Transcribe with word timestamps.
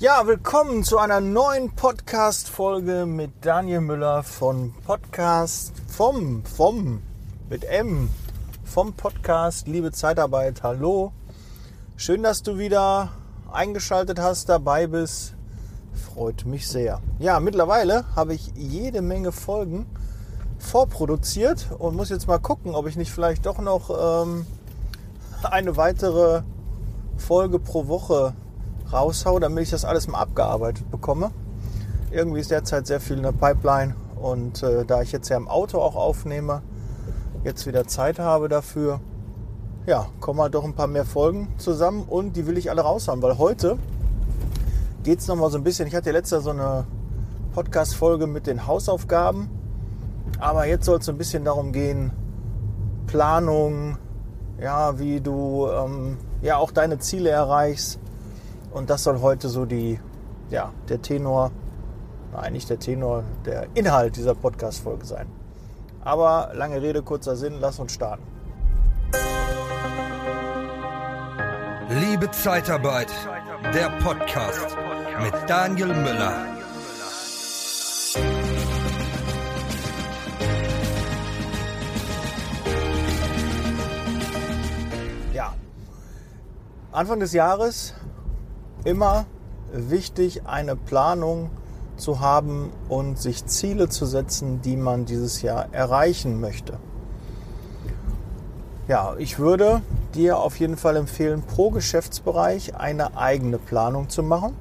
Ja, 0.00 0.26
willkommen 0.26 0.82
zu 0.82 0.96
einer 0.96 1.20
neuen 1.20 1.76
Podcast-Folge 1.76 3.04
mit 3.04 3.32
Daniel 3.42 3.82
Müller 3.82 4.22
von 4.22 4.72
Podcast 4.86 5.74
vom, 5.88 6.42
vom, 6.42 7.02
mit 7.50 7.64
M, 7.64 8.08
vom 8.64 8.94
Podcast 8.94 9.68
Liebe 9.68 9.92
Zeitarbeit. 9.92 10.62
Hallo. 10.62 11.12
Schön, 11.98 12.22
dass 12.22 12.42
du 12.42 12.56
wieder 12.56 13.10
eingeschaltet 13.52 14.18
hast, 14.18 14.48
dabei 14.48 14.86
bist. 14.86 15.34
Freut 15.92 16.46
mich 16.46 16.66
sehr. 16.66 17.02
Ja, 17.18 17.38
mittlerweile 17.38 18.06
habe 18.16 18.32
ich 18.32 18.54
jede 18.56 19.02
Menge 19.02 19.32
Folgen 19.32 19.84
vorproduziert 20.58 21.68
und 21.78 21.94
muss 21.94 22.08
jetzt 22.08 22.26
mal 22.26 22.38
gucken, 22.38 22.74
ob 22.74 22.86
ich 22.86 22.96
nicht 22.96 23.12
vielleicht 23.12 23.44
doch 23.44 23.58
noch 23.58 24.24
ähm, 24.24 24.46
eine 25.42 25.76
weitere 25.76 26.40
Folge 27.18 27.58
pro 27.58 27.86
Woche 27.86 28.32
raushau, 28.92 29.38
damit 29.38 29.64
ich 29.64 29.70
das 29.70 29.84
alles 29.84 30.08
mal 30.08 30.18
abgearbeitet 30.18 30.90
bekomme. 30.90 31.30
Irgendwie 32.10 32.40
ist 32.40 32.50
derzeit 32.50 32.86
sehr 32.86 33.00
viel 33.00 33.16
in 33.16 33.22
der 33.22 33.32
Pipeline 33.32 33.94
und 34.20 34.62
äh, 34.62 34.84
da 34.84 35.02
ich 35.02 35.12
jetzt 35.12 35.28
ja 35.28 35.36
im 35.36 35.48
Auto 35.48 35.78
auch 35.78 35.96
aufnehme, 35.96 36.62
jetzt 37.44 37.66
wieder 37.66 37.86
Zeit 37.86 38.18
habe 38.18 38.48
dafür, 38.48 39.00
ja, 39.86 40.06
kommen 40.20 40.40
halt 40.40 40.54
doch 40.54 40.64
ein 40.64 40.74
paar 40.74 40.86
mehr 40.86 41.04
Folgen 41.04 41.48
zusammen 41.56 42.04
und 42.08 42.36
die 42.36 42.46
will 42.46 42.58
ich 42.58 42.70
alle 42.70 42.82
raushauen, 42.82 43.22
weil 43.22 43.38
heute 43.38 43.78
geht 45.02 45.20
es 45.20 45.28
nochmal 45.28 45.50
so 45.50 45.58
ein 45.58 45.64
bisschen, 45.64 45.88
ich 45.88 45.94
hatte 45.94 46.10
ja 46.10 46.12
letztes 46.12 46.44
so 46.44 46.50
eine 46.50 46.84
Podcast-Folge 47.54 48.26
mit 48.26 48.46
den 48.46 48.66
Hausaufgaben, 48.66 49.48
aber 50.38 50.66
jetzt 50.66 50.84
soll 50.84 50.98
es 50.98 51.06
so 51.06 51.12
ein 51.12 51.18
bisschen 51.18 51.44
darum 51.44 51.72
gehen, 51.72 52.12
Planung, 53.06 53.96
ja, 54.60 54.98
wie 54.98 55.20
du 55.20 55.66
ähm, 55.68 56.18
ja 56.42 56.58
auch 56.58 56.70
deine 56.70 56.98
Ziele 56.98 57.30
erreichst, 57.30 57.98
und 58.72 58.90
das 58.90 59.04
soll 59.04 59.20
heute 59.20 59.48
so 59.48 59.64
die, 59.64 60.00
ja, 60.50 60.72
der 60.88 61.02
Tenor, 61.02 61.50
nein, 62.32 62.52
nicht 62.52 62.70
der 62.70 62.78
Tenor, 62.78 63.24
der 63.44 63.66
Inhalt 63.74 64.16
dieser 64.16 64.34
Podcast-Folge 64.34 65.04
sein. 65.04 65.26
Aber 66.02 66.50
lange 66.54 66.80
Rede, 66.80 67.02
kurzer 67.02 67.36
Sinn, 67.36 67.56
lass 67.60 67.78
uns 67.78 67.92
starten. 67.92 68.22
Liebe 71.88 72.30
Zeitarbeit, 72.30 73.12
der 73.74 73.90
Podcast 74.02 74.76
mit 75.22 75.34
Daniel 75.48 75.88
Müller. 75.88 76.46
Ja, 85.34 85.54
Anfang 86.92 87.18
des 87.18 87.32
Jahres 87.32 87.94
immer 88.84 89.26
wichtig, 89.72 90.46
eine 90.46 90.76
Planung 90.76 91.50
zu 91.96 92.20
haben 92.20 92.72
und 92.88 93.18
sich 93.18 93.44
Ziele 93.46 93.88
zu 93.88 94.06
setzen, 94.06 94.62
die 94.62 94.76
man 94.76 95.04
dieses 95.04 95.42
Jahr 95.42 95.66
erreichen 95.72 96.40
möchte. 96.40 96.78
Ja, 98.88 99.14
ich 99.18 99.38
würde 99.38 99.82
dir 100.14 100.38
auf 100.38 100.58
jeden 100.58 100.76
Fall 100.76 100.96
empfehlen, 100.96 101.42
pro 101.42 101.70
Geschäftsbereich 101.70 102.74
eine 102.74 103.16
eigene 103.16 103.58
Planung 103.58 104.08
zu 104.08 104.22
machen. 104.22 104.56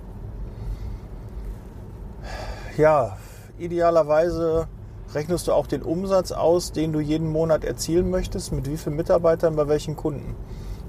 Ja, 2.77 3.17
idealerweise 3.57 4.67
rechnest 5.13 5.47
du 5.47 5.53
auch 5.53 5.65
den 5.65 5.81
Umsatz 5.81 6.31
aus, 6.31 6.71
den 6.71 6.93
du 6.93 6.99
jeden 6.99 7.31
Monat 7.31 7.63
erzielen 7.63 8.09
möchtest, 8.09 8.51
mit 8.51 8.69
wie 8.69 8.77
vielen 8.77 8.95
Mitarbeitern 8.95 9.55
bei 9.55 9.67
welchen 9.67 9.95
Kunden. 9.95 10.35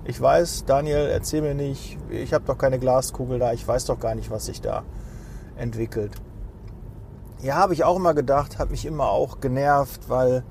Ich 0.05 0.20
weiß, 0.20 0.65
Daniel, 0.65 1.09
erzähl 1.12 1.43
mir 1.43 1.55
nicht, 1.55 1.98
ich 2.09 2.33
habe 2.33 2.45
doch 2.47 2.56
keine 2.56 2.79
Glaskugel 2.79 3.39
da, 3.39 3.53
ich 3.53 3.67
weiß 3.67 3.84
doch 3.84 4.01
gar 4.01 4.15
nicht, 4.15 4.31
was 4.31 4.47
sich 4.47 4.61
da 4.61 4.83
entwickelt. 5.56 6.12
Ja, 7.43 7.56
habe 7.56 7.75
ich 7.75 7.84
auch 7.84 7.97
immer 7.97 8.15
gedacht, 8.15 8.59
hat 8.59 8.71
mich 8.71 8.87
immer 8.87 9.11
auch 9.11 9.41
genervt, 9.41 10.09
weil 10.09 10.43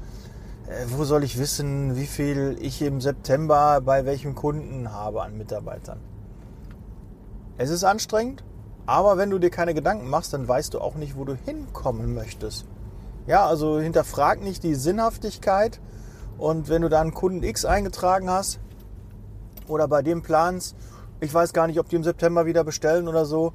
äh, 0.68 0.86
wo 0.90 1.04
soll 1.04 1.24
ich 1.24 1.40
wissen, 1.40 1.96
wie 1.96 2.06
viel 2.06 2.58
ich 2.62 2.82
im 2.82 3.02
September 3.02 3.82
bei 3.82 4.06
welchem 4.06 4.36
Kunden 4.36 4.92
habe 4.92 5.24
an 5.24 5.38
Mitarbeitern? 5.38 6.00
Es 7.58 7.72
ist 7.72 7.84
anstrengend, 7.84 8.44
aber 8.86 9.18
wenn 9.18 9.32
du 9.32 9.40
dir 9.40 9.50
keine 9.50 9.74
Gedanken 9.74 10.10
machst, 10.10 10.32
dann 10.34 10.48
weißt 10.48 10.76
du 10.76 10.80
auch 10.80 10.96
nicht, 10.96 11.18
wo 11.18 11.26
du 11.26 11.36
hinkommen 11.36 12.14
möchtest. 12.14 12.66
Ja, 13.26 13.46
also 13.46 13.80
hinterfrag 13.80 14.42
nicht 14.42 14.64
die 14.64 14.76
Sinnhaftigkeit 14.76 15.80
und 16.38 16.70
wenn 16.70 16.84
du 16.84 16.90
da 16.90 17.02
einen 17.02 17.14
Kunden 17.14 17.44
X 17.44 17.66
eingetragen 17.66 18.30
hast, 18.30 18.60
oder 19.70 19.88
bei 19.88 20.02
dem 20.02 20.22
Plans, 20.22 20.76
ich 21.20 21.34
weiß 21.34 21.54
gar 21.54 21.68
nicht, 21.68 21.80
ob 21.80 21.90
die 21.90 21.96
im 21.96 22.04
September 22.04 22.46
wieder 22.46 22.64
bestellen 22.64 23.08
oder 23.08 23.26
so, 23.26 23.54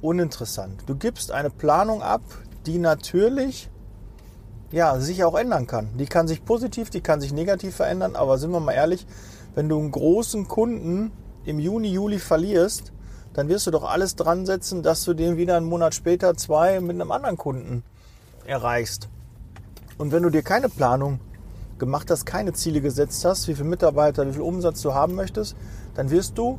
uninteressant. 0.00 0.82
Du 0.86 0.94
gibst 0.94 1.32
eine 1.32 1.50
Planung 1.50 2.02
ab, 2.02 2.22
die 2.66 2.78
natürlich 2.78 3.70
ja, 4.70 5.00
sich 5.00 5.24
auch 5.24 5.34
ändern 5.34 5.66
kann. 5.66 5.96
Die 5.96 6.06
kann 6.06 6.28
sich 6.28 6.44
positiv, 6.44 6.90
die 6.90 7.00
kann 7.00 7.20
sich 7.20 7.32
negativ 7.32 7.76
verändern, 7.76 8.16
aber 8.16 8.38
sind 8.38 8.50
wir 8.50 8.60
mal 8.60 8.72
ehrlich, 8.72 9.06
wenn 9.54 9.68
du 9.68 9.78
einen 9.78 9.90
großen 9.90 10.46
Kunden 10.46 11.10
im 11.44 11.58
Juni, 11.58 11.88
Juli 11.88 12.18
verlierst, 12.18 12.92
dann 13.32 13.48
wirst 13.48 13.66
du 13.66 13.70
doch 13.70 13.84
alles 13.84 14.16
dran 14.16 14.46
setzen, 14.46 14.82
dass 14.82 15.04
du 15.04 15.14
den 15.14 15.36
wieder 15.36 15.56
einen 15.56 15.66
Monat 15.66 15.94
später, 15.94 16.36
zwei 16.36 16.80
mit 16.80 16.96
einem 16.96 17.10
anderen 17.12 17.36
Kunden 17.36 17.82
erreichst. 18.44 19.08
Und 19.96 20.12
wenn 20.12 20.22
du 20.22 20.30
dir 20.30 20.42
keine 20.42 20.68
Planung 20.68 21.20
gemacht 21.78 22.10
hast, 22.10 22.26
keine 22.26 22.52
Ziele 22.52 22.80
gesetzt 22.80 23.24
hast, 23.24 23.48
wie 23.48 23.54
viele 23.54 23.68
Mitarbeiter, 23.68 24.26
wie 24.26 24.32
viel 24.32 24.42
Umsatz 24.42 24.82
du 24.82 24.94
haben 24.94 25.14
möchtest, 25.14 25.56
dann 25.94 26.10
wirst 26.10 26.36
du 26.38 26.58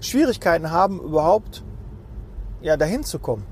Schwierigkeiten 0.00 0.70
haben, 0.70 1.00
überhaupt 1.00 1.62
ja, 2.60 2.76
dahin 2.76 3.04
zu 3.04 3.18
kommen. 3.18 3.44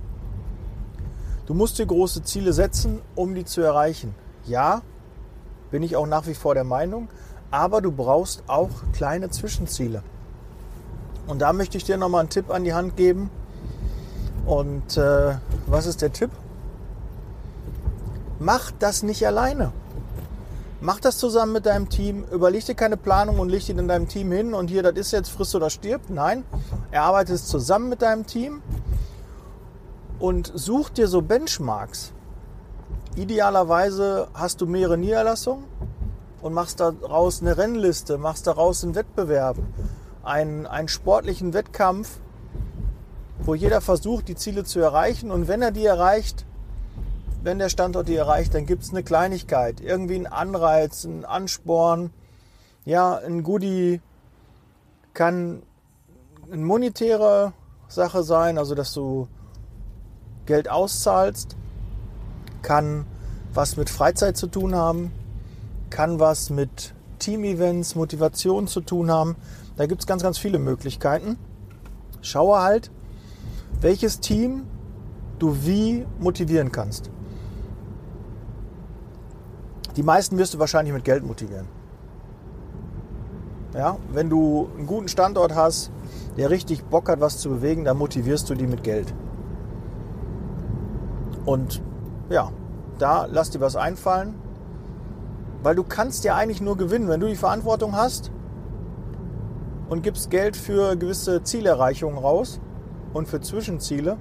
Du 1.46 1.54
musst 1.54 1.78
dir 1.78 1.86
große 1.86 2.22
Ziele 2.22 2.52
setzen, 2.52 3.00
um 3.14 3.34
die 3.34 3.44
zu 3.44 3.60
erreichen. 3.60 4.14
Ja, 4.46 4.82
bin 5.70 5.82
ich 5.82 5.96
auch 5.96 6.06
nach 6.06 6.26
wie 6.26 6.34
vor 6.34 6.54
der 6.54 6.64
Meinung, 6.64 7.08
aber 7.50 7.80
du 7.80 7.92
brauchst 7.92 8.44
auch 8.46 8.70
kleine 8.92 9.30
Zwischenziele. 9.30 10.02
Und 11.26 11.40
da 11.40 11.52
möchte 11.52 11.76
ich 11.76 11.84
dir 11.84 11.96
nochmal 11.96 12.20
einen 12.20 12.30
Tipp 12.30 12.50
an 12.50 12.64
die 12.64 12.74
Hand 12.74 12.96
geben. 12.96 13.30
Und 14.46 14.96
äh, 14.96 15.36
was 15.66 15.86
ist 15.86 16.02
der 16.02 16.12
Tipp? 16.12 16.30
Mach 18.38 18.70
das 18.72 19.02
nicht 19.02 19.26
alleine. 19.26 19.72
Mach 20.84 21.00
das 21.00 21.16
zusammen 21.16 21.54
mit 21.54 21.64
deinem 21.64 21.88
Team. 21.88 22.26
Überleg 22.30 22.66
dir 22.66 22.74
keine 22.74 22.98
Planung 22.98 23.38
und 23.38 23.48
leg 23.48 23.64
die 23.64 23.72
in 23.72 23.88
deinem 23.88 24.06
Team 24.06 24.30
hin 24.30 24.52
und 24.52 24.68
hier, 24.68 24.82
das 24.82 24.92
ist 24.98 25.12
jetzt 25.12 25.30
friss 25.30 25.54
oder 25.54 25.70
stirbt. 25.70 26.10
Nein, 26.10 26.44
erarbeite 26.90 27.32
es 27.32 27.46
zusammen 27.46 27.88
mit 27.88 28.02
deinem 28.02 28.26
Team 28.26 28.60
und 30.18 30.52
such 30.54 30.90
dir 30.90 31.08
so 31.08 31.22
Benchmarks. 31.22 32.12
Idealerweise 33.16 34.28
hast 34.34 34.60
du 34.60 34.66
mehrere 34.66 34.98
Niederlassungen 34.98 35.64
und 36.42 36.52
machst 36.52 36.80
daraus 36.80 37.40
eine 37.40 37.56
Rennliste, 37.56 38.18
machst 38.18 38.46
daraus 38.46 38.84
einen 38.84 38.94
Wettbewerb, 38.94 39.56
einen, 40.22 40.66
einen 40.66 40.88
sportlichen 40.88 41.54
Wettkampf, 41.54 42.18
wo 43.42 43.54
jeder 43.54 43.80
versucht, 43.80 44.28
die 44.28 44.36
Ziele 44.36 44.64
zu 44.64 44.80
erreichen. 44.80 45.30
Und 45.30 45.48
wenn 45.48 45.62
er 45.62 45.70
die 45.70 45.86
erreicht, 45.86 46.44
wenn 47.44 47.58
der 47.58 47.68
Standort 47.68 48.08
die 48.08 48.16
erreicht, 48.16 48.54
dann 48.54 48.64
gibt 48.64 48.84
es 48.84 48.90
eine 48.90 49.02
Kleinigkeit, 49.02 49.82
irgendwie 49.82 50.14
einen 50.14 50.26
Anreiz, 50.26 51.04
einen 51.04 51.26
Ansporn, 51.26 52.10
ja, 52.86 53.16
ein 53.16 53.42
Goodie 53.42 54.00
kann 55.12 55.62
eine 56.50 56.64
monetäre 56.64 57.52
Sache 57.86 58.22
sein, 58.22 58.56
also 58.56 58.74
dass 58.74 58.94
du 58.94 59.28
Geld 60.46 60.70
auszahlst, 60.70 61.56
kann 62.62 63.04
was 63.52 63.76
mit 63.76 63.90
Freizeit 63.90 64.38
zu 64.38 64.46
tun 64.46 64.74
haben, 64.74 65.12
kann 65.90 66.18
was 66.18 66.48
mit 66.48 66.94
Team-Events, 67.18 67.94
Motivation 67.94 68.66
zu 68.66 68.80
tun 68.80 69.10
haben. 69.10 69.36
Da 69.76 69.86
gibt 69.86 70.00
es 70.00 70.06
ganz, 70.06 70.22
ganz 70.22 70.38
viele 70.38 70.58
Möglichkeiten. 70.58 71.38
Schaue 72.22 72.60
halt, 72.60 72.90
welches 73.80 74.20
Team 74.20 74.64
du 75.38 75.64
wie 75.64 76.06
motivieren 76.18 76.72
kannst. 76.72 77.10
Die 79.96 80.02
meisten 80.02 80.38
wirst 80.38 80.54
du 80.54 80.58
wahrscheinlich 80.58 80.92
mit 80.92 81.04
Geld 81.04 81.24
motivieren. 81.24 81.68
Ja, 83.74 83.98
wenn 84.12 84.30
du 84.30 84.68
einen 84.76 84.86
guten 84.86 85.08
Standort 85.08 85.54
hast, 85.54 85.90
der 86.36 86.50
richtig 86.50 86.84
Bock 86.84 87.08
hat, 87.08 87.20
was 87.20 87.38
zu 87.38 87.50
bewegen, 87.50 87.84
dann 87.84 87.96
motivierst 87.98 88.48
du 88.48 88.54
die 88.54 88.66
mit 88.66 88.84
Geld. 88.84 89.12
Und 91.44 91.82
ja, 92.30 92.50
da 92.98 93.26
lass 93.26 93.50
dir 93.50 93.60
was 93.60 93.76
einfallen, 93.76 94.34
weil 95.62 95.74
du 95.74 95.82
kannst 95.82 96.24
ja 96.24 96.36
eigentlich 96.36 96.60
nur 96.60 96.76
gewinnen, 96.76 97.08
wenn 97.08 97.20
du 97.20 97.26
die 97.26 97.36
Verantwortung 97.36 97.96
hast 97.96 98.30
und 99.88 100.02
gibst 100.02 100.30
Geld 100.30 100.56
für 100.56 100.96
gewisse 100.96 101.42
Zielerreichungen 101.42 102.18
raus 102.18 102.60
und 103.12 103.28
für 103.28 103.40
Zwischenziele, 103.40 104.16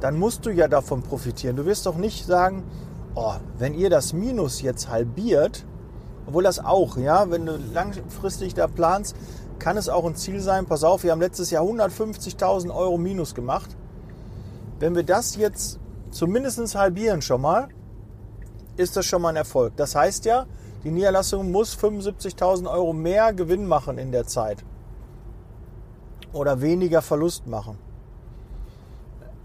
dann 0.00 0.18
musst 0.18 0.46
du 0.46 0.50
ja 0.50 0.68
davon 0.68 1.02
profitieren. 1.02 1.56
Du 1.56 1.66
wirst 1.66 1.86
doch 1.86 1.96
nicht 1.96 2.26
sagen, 2.26 2.64
oh, 3.14 3.34
wenn 3.58 3.74
ihr 3.74 3.90
das 3.90 4.12
Minus 4.12 4.62
jetzt 4.62 4.88
halbiert, 4.88 5.64
obwohl 6.26 6.42
das 6.42 6.64
auch, 6.64 6.96
ja, 6.96 7.30
wenn 7.30 7.46
du 7.46 7.56
langfristig 7.72 8.54
da 8.54 8.66
planst, 8.66 9.16
kann 9.58 9.76
es 9.76 9.88
auch 9.88 10.04
ein 10.04 10.16
Ziel 10.16 10.40
sein, 10.40 10.66
pass 10.66 10.84
auf, 10.84 11.02
wir 11.02 11.12
haben 11.12 11.20
letztes 11.20 11.50
Jahr 11.50 11.64
150.000 11.64 12.74
Euro 12.74 12.98
Minus 12.98 13.34
gemacht. 13.34 13.76
Wenn 14.78 14.94
wir 14.94 15.02
das 15.02 15.36
jetzt 15.36 15.78
zumindest 16.10 16.74
halbieren 16.74 17.20
schon 17.20 17.42
mal, 17.42 17.68
ist 18.76 18.96
das 18.96 19.06
schon 19.06 19.22
mal 19.22 19.30
ein 19.30 19.36
Erfolg. 19.36 19.76
Das 19.76 19.94
heißt 19.94 20.24
ja, 20.24 20.46
die 20.82 20.90
Niederlassung 20.90 21.52
muss 21.52 21.76
75.000 21.76 22.70
Euro 22.70 22.92
mehr 22.92 23.34
Gewinn 23.34 23.66
machen 23.66 23.98
in 23.98 24.12
der 24.12 24.26
Zeit. 24.26 24.64
Oder 26.32 26.62
weniger 26.62 27.02
Verlust 27.02 27.46
machen. 27.46 27.76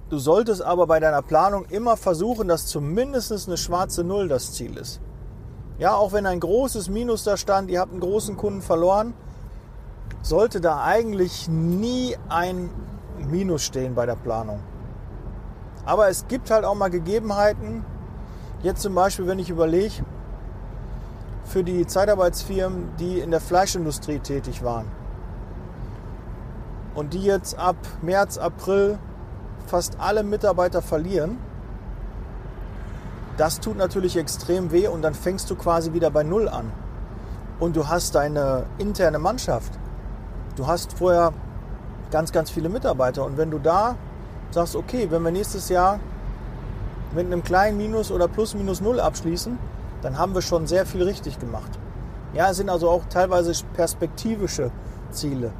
Du 0.10 0.19
solltest 0.19 0.62
aber 0.62 0.86
bei 0.86 1.00
deiner 1.00 1.24
Planung 1.24 1.66
immer 1.66 1.98
versuchen, 1.98 2.48
dass 2.48 2.68
zumindest 2.68 3.31
eine 3.48 3.57
schwarze 3.57 4.04
Null 4.04 4.28
das 4.28 4.54
Ziel 4.54 4.78
ist. 4.78 5.02
Ja, 5.80 5.96
auch 5.96 6.13
wenn 6.13 6.28
ein 6.28 6.40
großes 6.40 6.90
Minus 6.90 7.24
da 7.24 7.38
stand, 7.38 7.72
ihr 7.72 7.80
habt 7.80 7.92
einen 7.92 8.02
großen 8.02 8.38
Kunden 8.38 8.62
verloren, 8.62 9.16
sollte 10.22 10.62
da 10.62 10.84
eigentlich 10.84 11.48
nie 11.50 12.16
ein 12.30 12.69
Minus 13.18 13.63
stehen 13.63 13.96
bei 13.96 14.06
der 14.06 14.16
Planung. 14.16 14.60
Aber 15.86 16.07
es 16.07 16.28
gibt 16.28 16.52
halt 16.52 16.66
auch 16.66 16.75
mal 16.75 16.90
Gegebenheiten, 16.90 17.84
jetzt 18.62 18.84
zum 18.84 18.94
Beispiel, 18.94 19.25
wenn 19.25 19.40
ich 19.40 19.50
überlege, 19.50 20.06
für 21.46 21.63
die 21.63 21.86
Zeitarbeitsfirmen, 21.86 22.96
die 23.00 23.19
in 23.19 23.31
der 23.31 23.42
Fleischindustrie 23.42 24.19
tätig 24.19 24.63
waren 24.63 24.88
und 26.94 27.13
die 27.13 27.24
jetzt 27.24 27.57
ab 27.57 27.75
März, 28.02 28.38
April 28.38 29.00
fast 29.66 30.00
alle 30.00 30.24
Mitarbeiter 30.24 30.82
verlieren, 30.82 31.38
das 33.38 33.60
tut 33.60 33.78
natürlich 33.78 34.16
extrem 34.18 34.72
weh 34.72 34.88
und 34.88 35.02
dann 35.02 35.14
fängst 35.14 35.50
du 35.50 35.56
quasi 35.56 35.94
wieder 35.94 36.10
bei 36.10 36.24
Null 36.24 36.48
an. 36.48 36.72
Und 37.60 37.76
du 37.76 37.88
hast 37.88 38.16
deine 38.16 38.66
interne 38.78 39.20
Mannschaft. 39.20 39.72
Du 40.56 40.68
hast 40.68 40.98
vorher 40.98 41.34
ganz, 42.12 42.32
ganz 42.32 42.50
viele 42.50 42.70
Mitarbeiter. 42.70 43.26
Und 43.26 43.38
wenn 43.38 43.52
du 43.52 43.60
da 43.60 43.96
sagst, 44.52 44.76
okay, 44.76 45.08
wenn 45.10 45.22
wir 45.24 45.32
nächstes 45.32 45.70
Jahr 45.70 46.00
mit 47.14 47.26
einem 47.26 47.44
kleinen 47.44 47.78
Minus 47.78 48.12
oder 48.12 48.28
plus 48.28 48.56
minus 48.56 48.82
Null 48.82 49.00
abschließen, 49.00 49.58
dann 50.02 50.18
haben 50.18 50.34
wir 50.34 50.42
schon 50.42 50.68
sehr 50.68 50.86
viel 50.86 51.04
richtig 51.04 51.40
gemacht. 51.40 51.72
Ja, 52.34 52.50
es 52.52 52.58
sind 52.58 52.70
also 52.70 52.90
auch 52.90 53.04
teilweise 53.10 53.54
perspektivische 53.74 54.72
Ziele. 55.12 55.52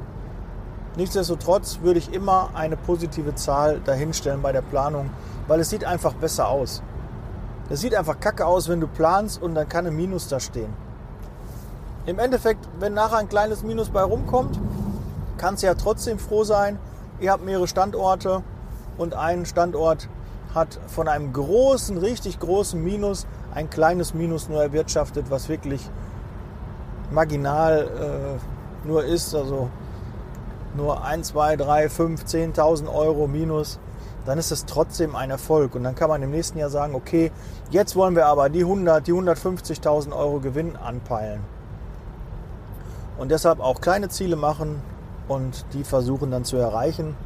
Nichtsdestotrotz 0.96 1.80
würde 1.82 1.98
ich 1.98 2.12
immer 2.12 2.50
eine 2.54 2.76
positive 2.76 3.34
Zahl 3.34 3.80
dahinstellen 3.80 4.40
bei 4.40 4.52
der 4.52 4.62
Planung, 4.62 5.10
weil 5.46 5.60
es 5.60 5.68
sieht 5.68 5.84
einfach 5.84 6.14
besser 6.14 6.48
aus. 6.48 6.82
Es 7.68 7.80
sieht 7.80 7.94
einfach 7.94 8.18
kacke 8.18 8.46
aus, 8.46 8.68
wenn 8.68 8.80
du 8.80 8.86
planst 8.86 9.42
und 9.42 9.54
dann 9.54 9.68
kann 9.68 9.86
ein 9.86 9.94
Minus 9.94 10.28
da 10.28 10.40
stehen. 10.40 10.72
Im 12.06 12.18
Endeffekt, 12.18 12.66
wenn 12.78 12.94
nachher 12.94 13.18
ein 13.18 13.28
kleines 13.28 13.62
Minus 13.62 13.90
bei 13.90 14.02
rumkommt, 14.02 14.58
kannst 15.36 15.62
du 15.62 15.66
ja 15.66 15.74
trotzdem 15.74 16.18
froh 16.18 16.44
sein. 16.44 16.78
Ihr 17.20 17.32
habt 17.32 17.44
mehrere 17.44 17.68
Standorte 17.68 18.42
und 18.96 19.14
ein 19.14 19.44
Standort 19.44 20.08
hat 20.54 20.78
von 20.86 21.08
einem 21.08 21.32
großen, 21.32 21.98
richtig 21.98 22.38
großen 22.38 22.82
Minus 22.82 23.26
ein 23.54 23.68
kleines 23.68 24.14
Minus 24.14 24.48
nur 24.48 24.62
erwirtschaftet, 24.62 25.30
was 25.30 25.48
wirklich 25.48 25.90
marginal 27.10 28.38
äh, 28.84 28.86
nur 28.86 29.04
ist. 29.04 29.34
Also 29.34 29.68
nur 30.76 31.04
1, 31.04 31.28
2, 31.28 31.56
3, 31.56 31.88
5, 31.88 32.24
10.000 32.24 32.92
Euro 32.92 33.26
minus, 33.26 33.78
dann 34.24 34.38
ist 34.38 34.50
es 34.50 34.66
trotzdem 34.66 35.16
ein 35.16 35.30
Erfolg. 35.30 35.74
Und 35.74 35.84
dann 35.84 35.94
kann 35.94 36.08
man 36.08 36.22
im 36.22 36.30
nächsten 36.30 36.58
Jahr 36.58 36.70
sagen, 36.70 36.94
okay, 36.94 37.30
jetzt 37.70 37.96
wollen 37.96 38.16
wir 38.16 38.26
aber 38.26 38.48
die 38.48 38.62
100, 38.62 39.06
die 39.06 39.12
150.000 39.12 40.14
Euro 40.14 40.40
Gewinn 40.40 40.76
anpeilen. 40.76 41.40
Und 43.18 43.30
deshalb 43.30 43.60
auch 43.60 43.80
kleine 43.80 44.08
Ziele 44.08 44.36
machen 44.36 44.82
und 45.28 45.64
die 45.72 45.84
versuchen 45.84 46.30
dann 46.30 46.44
zu 46.44 46.56
erreichen. 46.56 47.16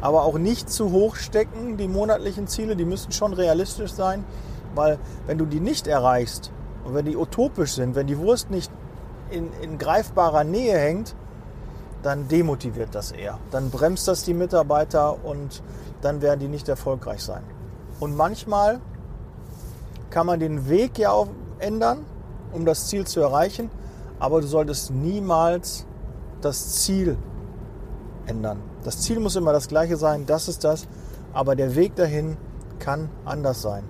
Aber 0.00 0.22
auch 0.22 0.38
nicht 0.38 0.70
zu 0.70 0.92
hoch 0.92 1.16
stecken, 1.16 1.76
die 1.76 1.88
monatlichen 1.88 2.46
Ziele, 2.46 2.76
die 2.76 2.84
müssen 2.84 3.12
schon 3.12 3.32
realistisch 3.32 3.92
sein, 3.92 4.24
weil 4.74 4.98
wenn 5.26 5.38
du 5.38 5.46
die 5.46 5.60
nicht 5.60 5.86
erreichst 5.86 6.50
und 6.84 6.94
wenn 6.94 7.04
die 7.04 7.16
utopisch 7.16 7.74
sind, 7.74 7.94
wenn 7.94 8.06
die 8.06 8.18
Wurst 8.18 8.50
nicht 8.50 8.70
in, 9.30 9.50
in 9.62 9.78
greifbarer 9.78 10.44
Nähe 10.44 10.78
hängt, 10.78 11.14
dann 12.04 12.28
demotiviert 12.28 12.94
das 12.94 13.12
eher. 13.12 13.38
Dann 13.50 13.70
bremst 13.70 14.06
das 14.06 14.24
die 14.24 14.34
Mitarbeiter 14.34 15.24
und 15.24 15.62
dann 16.02 16.20
werden 16.20 16.38
die 16.38 16.48
nicht 16.48 16.68
erfolgreich 16.68 17.22
sein. 17.22 17.42
Und 17.98 18.14
manchmal 18.14 18.80
kann 20.10 20.26
man 20.26 20.38
den 20.38 20.68
Weg 20.68 20.98
ja 20.98 21.12
auch 21.12 21.28
ändern, 21.58 22.04
um 22.52 22.66
das 22.66 22.88
Ziel 22.88 23.06
zu 23.06 23.20
erreichen, 23.20 23.70
aber 24.18 24.42
du 24.42 24.46
solltest 24.46 24.90
niemals 24.90 25.86
das 26.42 26.82
Ziel 26.82 27.16
ändern. 28.26 28.60
Das 28.82 29.00
Ziel 29.00 29.18
muss 29.18 29.34
immer 29.34 29.54
das 29.54 29.66
gleiche 29.68 29.96
sein, 29.96 30.26
das 30.26 30.46
ist 30.46 30.62
das, 30.62 30.86
aber 31.32 31.56
der 31.56 31.74
Weg 31.74 31.96
dahin 31.96 32.36
kann 32.80 33.08
anders 33.24 33.62
sein. 33.62 33.82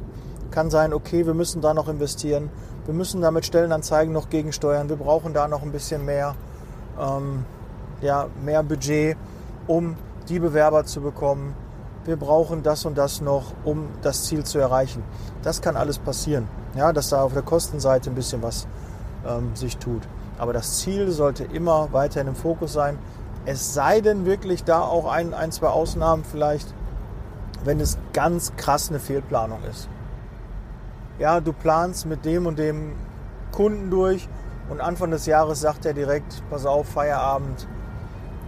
Kann 0.53 0.71
sein, 0.71 0.95
okay, 0.95 1.27
wir 1.27 1.35
müssen 1.35 1.61
da 1.61 1.75
noch 1.75 1.89
investieren, 1.89 2.49
wir 2.87 2.95
müssen 2.95 3.21
da 3.23 3.33
mit 3.33 3.45
Stellenanzeigen 3.45 4.13
noch 4.13 4.31
gegensteuern, 4.31 4.89
wir 4.89 4.97
brauchen 4.97 5.35
da 5.35 5.49
noch 5.49 5.63
ein 5.63 5.73
bisschen 5.73 6.05
mehr. 6.05 6.37
Ähm, 7.01 7.45
ja, 8.01 8.29
mehr 8.43 8.63
Budget, 8.63 9.17
um 9.67 9.97
die 10.29 10.39
Bewerber 10.39 10.85
zu 10.85 11.01
bekommen. 11.01 11.55
Wir 12.05 12.17
brauchen 12.17 12.63
das 12.63 12.85
und 12.85 12.99
das 12.99 13.21
noch, 13.21 13.53
um 13.65 13.89
das 14.03 14.25
Ziel 14.25 14.45
zu 14.45 14.59
erreichen. 14.59 15.03
Das 15.43 15.63
kann 15.63 15.77
alles 15.77 15.99
passieren, 15.99 16.49
ja, 16.75 16.93
dass 16.93 17.09
da 17.09 17.23
auf 17.23 17.33
der 17.33 17.43
Kostenseite 17.43 18.11
ein 18.11 18.15
bisschen 18.15 18.43
was 18.43 18.67
ähm, 19.27 19.55
sich 19.55 19.79
tut. 19.79 20.03
Aber 20.39 20.53
das 20.53 20.79
Ziel 20.79 21.11
sollte 21.11 21.45
immer 21.45 21.89
weiterhin 21.93 22.29
im 22.29 22.35
Fokus 22.35 22.73
sein. 22.73 22.99
Es 23.47 23.75
sei 23.75 24.01
denn 24.01 24.27
wirklich 24.27 24.65
da 24.65 24.81
auch 24.81 25.11
ein, 25.11 25.35
ein, 25.35 25.53
zwei 25.53 25.69
Ausnahmen 25.69 26.25
vielleicht, 26.25 26.75
wenn 27.65 27.81
es 27.81 27.99
ganz 28.13 28.55
krass 28.57 28.91
eine 28.91 28.99
Fehlplanung 28.99 29.63
ist. 29.71 29.89
Ja, 31.19 31.41
du 31.41 31.53
planst 31.53 32.07
mit 32.07 32.25
dem 32.25 32.47
und 32.47 32.59
dem 32.59 32.93
Kunden 33.53 33.91
durch 33.91 34.29
und 34.69 34.81
Anfang 34.81 35.11
des 35.11 35.27
Jahres 35.27 35.61
sagt 35.61 35.87
er 35.87 35.95
direkt, 35.95 36.43
pass 36.51 36.67
auf, 36.67 36.89
Feierabend, 36.89 37.69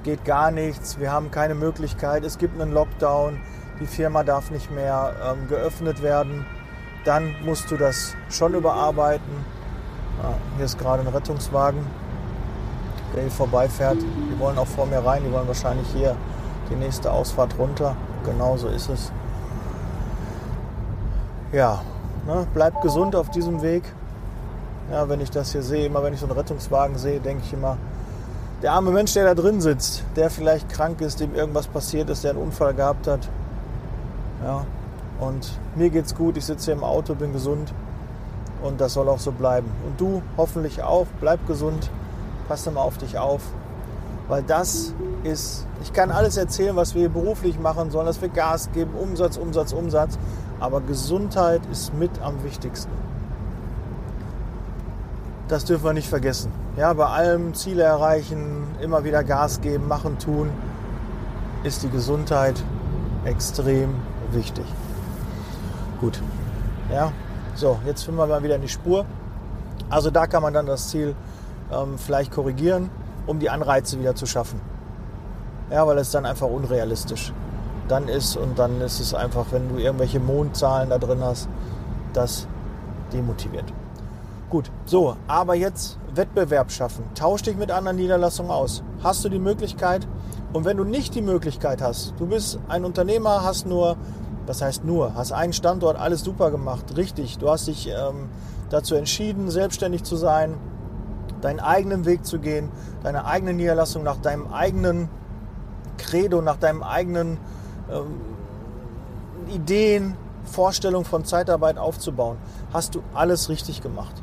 geht 0.07 0.25
gar 0.25 0.53
nichts, 0.53 1.01
wir 1.01 1.11
haben 1.11 1.33
keine 1.33 1.57
Möglichkeit, 1.57 2.25
es 2.25 2.39
gibt 2.39 2.59
einen 2.61 2.73
Lockdown, 2.73 3.41
die 3.81 3.87
Firma 3.87 4.23
darf 4.23 4.53
nicht 4.53 4.71
mehr 4.71 5.13
ähm, 5.21 5.49
geöffnet 5.49 6.01
werden, 6.01 6.47
dann 7.05 7.35
musst 7.45 7.73
du 7.73 7.77
das 7.77 8.15
schon 8.31 8.55
überarbeiten. 8.55 9.45
Ja, 10.23 10.35
hier 10.57 10.65
ist 10.65 10.79
gerade 10.79 11.03
ein 11.03 11.09
Rettungswagen, 11.09 11.85
der 13.15 13.23
hier 13.23 13.31
vorbeifährt. 13.33 13.97
Die 14.01 14.39
wollen 14.39 14.57
auch 14.59 14.69
vor 14.69 14.87
mir 14.87 15.05
rein, 15.05 15.25
die 15.27 15.33
wollen 15.33 15.49
wahrscheinlich 15.49 15.89
hier 15.89 16.15
die 16.71 16.77
nächste 16.77 17.11
Ausfahrt 17.11 17.59
runter. 17.59 17.97
Genau 18.25 18.57
so 18.57 18.69
ist 18.69 18.89
es. 18.89 19.11
Ja, 21.51 21.83
ne, 22.27 22.47
bleibt 22.55 22.81
gesund 22.81 23.17
auf 23.17 23.31
diesem 23.31 23.61
Weg. 23.61 23.83
Ja, 24.93 25.09
wenn 25.09 25.21
ich 25.21 25.33
das 25.33 25.51
hier 25.51 25.63
sehe, 25.63 25.87
immer 25.87 26.05
wenn 26.05 26.15
ich 26.15 26.21
so 26.21 26.27
einen 26.27 26.39
Rettungswagen 26.39 26.97
sehe, 26.97 27.19
denke 27.19 27.43
ich 27.45 27.53
immer, 27.53 27.77
der 28.63 28.73
arme 28.73 28.91
Mensch, 28.91 29.13
der 29.13 29.25
da 29.25 29.35
drin 29.35 29.61
sitzt, 29.61 30.03
der 30.17 30.31
vielleicht 30.31 30.69
krank 30.69 31.01
ist, 31.01 31.21
dem 31.21 31.35
irgendwas 31.35 31.67
passiert 31.67 32.09
ist, 32.11 32.25
der 32.25 32.33
einen 32.33 32.43
Unfall 32.43 32.75
gehabt 32.75 33.07
hat. 33.07 33.29
Ja, 34.45 34.65
und 35.21 35.51
mir 35.75 35.91
geht's 35.91 36.15
gut, 36.15 36.37
ich 36.37 36.45
sitze 36.45 36.67
hier 36.67 36.75
im 36.75 36.85
Auto, 36.85 37.15
bin 37.15 37.33
gesund 37.33 37.73
und 38.63 38.81
das 38.81 38.95
soll 38.95 39.09
auch 39.09 39.19
so 39.19 39.33
bleiben. 39.33 39.71
Und 39.87 40.01
du 40.01 40.23
hoffentlich 40.37 40.83
auch, 40.83 41.07
bleib 41.21 41.47
gesund, 41.47 41.91
pass 42.49 42.67
immer 42.67 42.81
auf 42.81 42.99
dich 42.99 43.19
auf, 43.19 43.43
weil 44.29 44.43
das 44.43 44.93
ist, 45.23 45.67
ich 45.83 45.93
kann 45.93 46.11
alles 46.11 46.37
erzählen, 46.37 46.77
was 46.77 46.95
wir 46.95 47.03
hier 47.03 47.09
beruflich 47.11 47.59
machen 47.59 47.91
sollen, 47.91 48.07
dass 48.07 48.21
wir 48.21 48.29
Gas 48.29 48.71
geben, 48.73 48.95
Umsatz, 48.95 49.37
Umsatz, 49.37 49.73
Umsatz, 49.73 50.19
aber 50.61 50.81
Gesundheit 50.81 51.61
ist 51.71 51.95
mit 51.95 52.11
am 52.23 52.43
wichtigsten. 52.45 52.91
Das 55.49 55.65
dürfen 55.65 55.85
wir 55.85 55.93
nicht 55.93 56.09
vergessen. 56.09 56.51
Ja, 56.77 56.93
bei 56.93 57.07
allem 57.07 57.55
Ziele 57.55 57.85
erreichen, 57.85 58.67
immer 58.81 59.05
wieder 59.05 59.23
Gas 59.23 59.61
geben, 59.61 59.87
machen, 59.87 60.19
tun, 60.19 60.51
ist 61.63 61.85
die 61.85 61.89
Gesundheit 61.89 62.61
extrem 63.25 63.95
wichtig. 64.33 64.65
Gut. 66.01 66.21
Ja, 66.93 67.13
so, 67.55 67.79
jetzt 67.87 68.03
finden 68.03 68.19
wir 68.19 68.27
mal 68.27 68.43
wieder 68.43 68.57
in 68.57 68.63
die 68.63 68.69
Spur. 68.69 69.07
Also 69.89 70.11
da 70.11 70.27
kann 70.27 70.43
man 70.43 70.53
dann 70.53 70.67
das 70.67 70.89
Ziel 70.89 71.15
ähm, 71.73 71.97
vielleicht 71.97 72.33
korrigieren, 72.33 72.91
um 73.27 73.39
die 73.39 73.49
Anreize 73.49 73.99
wieder 74.01 74.17
zu 74.17 74.27
schaffen. 74.27 74.61
Ja, 75.71 75.87
weil 75.87 75.99
es 75.99 76.11
dann 76.11 76.27
einfach 76.27 76.49
unrealistisch 76.49 77.33
dann 77.89 78.09
ist 78.09 78.37
und 78.37 78.59
dann 78.59 78.81
ist 78.81 78.99
es 78.99 79.15
einfach, 79.15 79.47
wenn 79.53 79.69
du 79.69 79.79
irgendwelche 79.79 80.19
Mondzahlen 80.19 80.91
da 80.91 80.99
drin 80.99 81.21
hast, 81.23 81.49
das 82.13 82.49
demotiviert. 83.13 83.73
Gut, 84.49 84.71
so, 84.85 85.17
aber 85.27 85.55
jetzt 85.55 85.99
Wettbewerb 86.15 86.71
schaffen. 86.71 87.05
Tausch 87.15 87.43
dich 87.43 87.57
mit 87.57 87.71
anderen 87.71 87.97
Niederlassungen 87.97 88.53
aus. 88.53 88.83
Hast 89.03 89.25
du 89.25 89.29
die 89.29 89.41
Möglichkeit? 89.41 90.07
Und 90.53 90.65
wenn 90.65 90.77
du 90.77 90.85
nicht 90.85 91.15
die 91.15 91.23
Möglichkeit 91.23 91.83
hast, 91.83 92.15
du 92.19 92.27
bist 92.27 92.59
ein 92.69 92.85
Unternehmer, 92.85 93.43
hast 93.43 93.67
nur, 93.67 93.97
was 94.47 94.63
heißt 94.63 94.85
nur, 94.85 95.15
hast 95.15 95.33
einen 95.33 95.53
Standort, 95.53 95.99
alles 95.99 96.21
super 96.21 96.51
gemacht, 96.51 96.97
richtig. 96.97 97.39
Du 97.39 97.51
hast 97.51 97.67
dich 97.67 97.89
ähm, 97.89 98.29
dazu 98.71 98.95
entschieden, 98.95 99.51
selbstständig 99.51 100.05
zu 100.05 100.17
sein 100.17 100.57
deinen 101.41 101.61
eigenen 101.61 102.05
Weg 102.07 102.25
zu 102.25 102.39
gehen, 102.39 102.71
deine 103.03 103.25
eigene 103.25 103.53
Niederlassung 103.53 104.03
nach 104.03 104.17
deinem 104.17 104.53
eigenen 104.53 105.09
Credo, 105.99 106.43
nach 106.43 106.57
deinem 106.57 106.83
eigenen 106.83 107.39
ähm, 107.91 108.21
Ideen, 109.49 110.17
Vorstellung 110.45 111.05
von 111.05 111.25
Zeitarbeit 111.25 111.79
aufzubauen, 111.79 112.37
hast 112.73 112.95
du 112.95 113.03
alles 113.15 113.49
richtig 113.49 113.81
gemacht. 113.81 114.23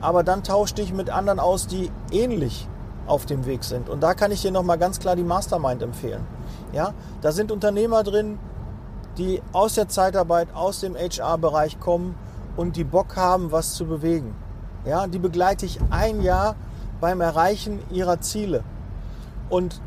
Aber 0.00 0.22
dann 0.22 0.42
tausch 0.42 0.74
dich 0.74 0.92
mit 0.92 1.10
anderen 1.10 1.40
aus, 1.40 1.66
die 1.66 1.90
ähnlich 2.10 2.68
auf 3.06 3.26
dem 3.26 3.46
Weg 3.46 3.64
sind. 3.64 3.88
Und 3.88 4.02
da 4.02 4.14
kann 4.14 4.30
ich 4.30 4.42
dir 4.42 4.50
nochmal 4.50 4.78
ganz 4.78 5.00
klar 5.00 5.16
die 5.16 5.24
Mastermind 5.24 5.82
empfehlen. 5.82 6.26
Ja, 6.72 6.92
da 7.20 7.32
sind 7.32 7.50
Unternehmer 7.50 8.02
drin, 8.02 8.38
die 9.16 9.42
aus 9.52 9.74
der 9.74 9.88
Zeitarbeit, 9.88 10.48
aus 10.54 10.80
dem 10.80 10.94
HR-Bereich 10.94 11.80
kommen 11.80 12.14
und 12.56 12.76
die 12.76 12.84
Bock 12.84 13.16
haben, 13.16 13.50
was 13.50 13.74
zu 13.74 13.86
bewegen. 13.86 14.34
Ja, 14.84 15.06
die 15.06 15.18
begleite 15.18 15.66
ich 15.66 15.80
ein 15.90 16.20
Jahr 16.22 16.54
beim 17.00 17.20
Erreichen 17.20 17.80
ihrer 17.90 18.20
Ziele. 18.20 18.62
Und 19.48 19.80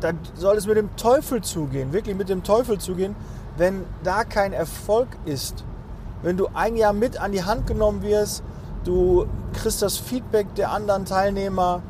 da 0.00 0.12
soll 0.34 0.56
es 0.56 0.66
mit 0.66 0.76
dem 0.76 0.94
Teufel 0.96 1.42
zugehen, 1.42 1.92
wirklich 1.92 2.16
mit 2.16 2.28
dem 2.28 2.44
Teufel 2.44 2.78
zugehen, 2.78 3.16
wenn 3.56 3.84
da 4.04 4.24
kein 4.24 4.52
Erfolg 4.52 5.08
ist. 5.24 5.64
Wenn 6.22 6.36
du 6.36 6.48
ein 6.54 6.76
Jahr 6.76 6.92
mit 6.92 7.20
an 7.20 7.32
die 7.32 7.44
Hand 7.44 7.66
genommen 7.66 8.02
wirst, 8.02 8.42
du 8.88 9.26
kriegst 9.52 9.82
das 9.82 9.98
Feedback 9.98 10.54
der 10.54 10.72
anderen 10.72 11.04
Teilnehmer, 11.04 11.82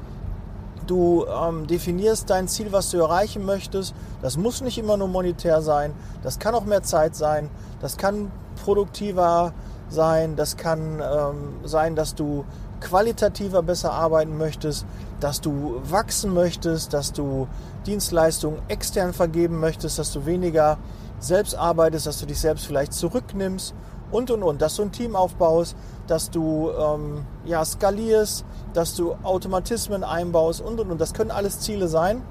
du 0.88 1.24
ähm, 1.26 1.66
definierst 1.68 2.28
dein 2.28 2.48
Ziel, 2.48 2.72
was 2.72 2.90
du 2.90 2.98
erreichen 2.98 3.44
möchtest. 3.44 3.94
Das 4.20 4.36
muss 4.36 4.62
nicht 4.62 4.78
immer 4.78 4.96
nur 4.96 5.06
monetär 5.06 5.62
sein, 5.62 5.92
das 6.24 6.40
kann 6.40 6.54
auch 6.56 6.64
mehr 6.64 6.82
Zeit 6.82 7.14
sein, 7.14 7.50
das 7.80 7.98
kann 7.98 8.32
produktiver 8.64 9.52
sein, 9.88 10.34
das 10.34 10.56
kann 10.56 11.00
ähm, 11.00 11.54
sein, 11.64 11.94
dass 11.94 12.16
du 12.16 12.44
qualitativer 12.80 13.62
besser 13.62 13.92
arbeiten 13.92 14.36
möchtest, 14.36 14.84
dass 15.20 15.40
du 15.40 15.80
wachsen 15.84 16.34
möchtest, 16.34 16.94
dass 16.94 17.12
du 17.12 17.46
Dienstleistungen 17.86 18.60
extern 18.66 19.12
vergeben 19.12 19.60
möchtest, 19.60 20.00
dass 20.00 20.12
du 20.12 20.26
weniger 20.26 20.78
selbst 21.18 21.54
arbeitest, 21.54 22.06
dass 22.06 22.20
du 22.20 22.26
dich 22.26 22.40
selbst 22.40 22.66
vielleicht 22.66 22.92
zurücknimmst 22.92 23.74
und 24.10 24.30
und 24.30 24.42
und, 24.42 24.62
dass 24.62 24.76
du 24.76 24.82
ein 24.82 24.92
Team 24.92 25.16
aufbaust, 25.16 25.76
dass 26.06 26.30
du 26.30 26.70
ähm, 26.70 27.24
ja, 27.44 27.64
skalierst, 27.64 28.44
dass 28.72 28.94
du 28.94 29.14
Automatismen 29.22 30.04
einbaust 30.04 30.60
und 30.60 30.80
und 30.80 30.90
und. 30.90 31.00
Das 31.00 31.12
können 31.14 31.30
alles 31.30 31.60
Ziele 31.60 31.88
sein 31.88 32.22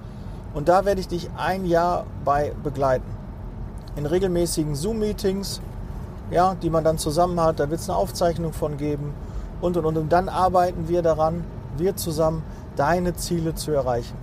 und 0.54 0.70
da 0.70 0.86
werde 0.86 1.02
ich 1.02 1.08
dich 1.08 1.30
ein 1.38 1.66
Jahr 1.66 2.06
bei 2.26 2.54
begleiten. 2.64 3.06
In 3.96 4.06
regelmäßigen 4.06 4.76
Zoom-Meetings, 4.76 5.62
ja, 6.32 6.56
die 6.56 6.70
man 6.70 6.84
dann 6.84 6.98
zusammen 6.98 7.40
hat, 7.40 7.60
da 7.60 7.70
wird 7.70 7.80
es 7.80 7.90
eine 7.90 7.98
Aufzeichnung 7.98 8.54
von 8.54 8.78
geben 8.78 9.14
und 9.62 9.78
und 9.78 9.86
und. 9.86 9.98
Und 9.98 10.12
dann 10.12 10.30
arbeiten 10.30 10.88
wir 10.88 11.02
daran, 11.02 11.44
wir 11.78 11.96
zusammen, 11.96 12.44
deine 12.76 13.16
Ziele 13.16 13.56
zu 13.56 13.72
erreichen. 13.72 14.18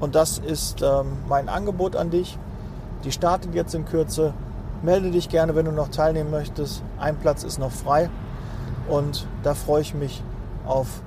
Und 0.00 0.14
das 0.14 0.38
ist 0.38 0.82
ähm, 0.82 1.18
mein 1.28 1.48
Angebot 1.48 1.96
an 1.96 2.10
dich. 2.10 2.38
Die 3.04 3.12
startet 3.12 3.54
jetzt 3.54 3.74
in 3.74 3.84
Kürze. 3.84 4.34
Melde 4.82 5.10
dich 5.10 5.28
gerne, 5.28 5.54
wenn 5.54 5.64
du 5.64 5.72
noch 5.72 5.88
teilnehmen 5.88 6.30
möchtest. 6.30 6.82
Ein 6.98 7.16
Platz 7.16 7.44
ist 7.44 7.58
noch 7.58 7.72
frei. 7.72 8.10
Und 8.88 9.26
da 9.42 9.54
freue 9.54 9.82
ich 9.82 9.94
mich 9.94 10.22
auf 10.66 11.02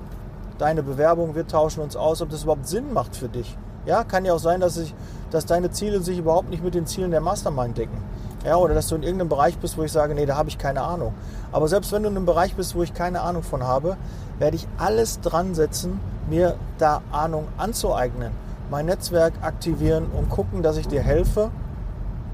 deine 0.58 0.82
Bewerbung. 0.82 1.34
Wir 1.34 1.46
tauschen 1.46 1.80
uns 1.80 1.96
aus, 1.96 2.22
ob 2.22 2.30
das 2.30 2.44
überhaupt 2.44 2.66
Sinn 2.66 2.92
macht 2.92 3.16
für 3.16 3.28
dich. 3.28 3.56
Ja, 3.84 4.04
kann 4.04 4.24
ja 4.24 4.34
auch 4.34 4.38
sein, 4.38 4.60
dass, 4.60 4.76
ich, 4.76 4.94
dass 5.30 5.44
deine 5.44 5.70
Ziele 5.70 6.00
sich 6.00 6.18
überhaupt 6.18 6.50
nicht 6.50 6.62
mit 6.62 6.74
den 6.74 6.86
Zielen 6.86 7.10
der 7.10 7.20
Mastermind 7.20 7.76
decken. 7.76 7.98
Ja, 8.44 8.56
oder 8.56 8.74
dass 8.74 8.88
du 8.88 8.94
in 8.94 9.02
irgendeinem 9.02 9.28
Bereich 9.28 9.58
bist, 9.58 9.76
wo 9.76 9.82
ich 9.82 9.92
sage, 9.92 10.14
nee, 10.14 10.26
da 10.26 10.36
habe 10.36 10.48
ich 10.48 10.58
keine 10.58 10.82
Ahnung. 10.82 11.14
Aber 11.50 11.68
selbst 11.68 11.92
wenn 11.92 12.02
du 12.02 12.08
in 12.08 12.16
einem 12.16 12.26
Bereich 12.26 12.54
bist, 12.54 12.74
wo 12.74 12.82
ich 12.82 12.94
keine 12.94 13.20
Ahnung 13.20 13.42
von 13.42 13.64
habe, 13.64 13.96
werde 14.38 14.56
ich 14.56 14.66
alles 14.78 15.20
dran 15.20 15.54
setzen, 15.54 16.00
mir 16.28 16.56
da 16.78 17.02
Ahnung 17.10 17.46
anzueignen. 17.56 18.32
Mein 18.70 18.86
Netzwerk 18.86 19.34
aktivieren 19.42 20.06
und 20.16 20.28
gucken, 20.28 20.62
dass 20.62 20.76
ich 20.76 20.88
dir 20.88 21.02
helfe, 21.02 21.50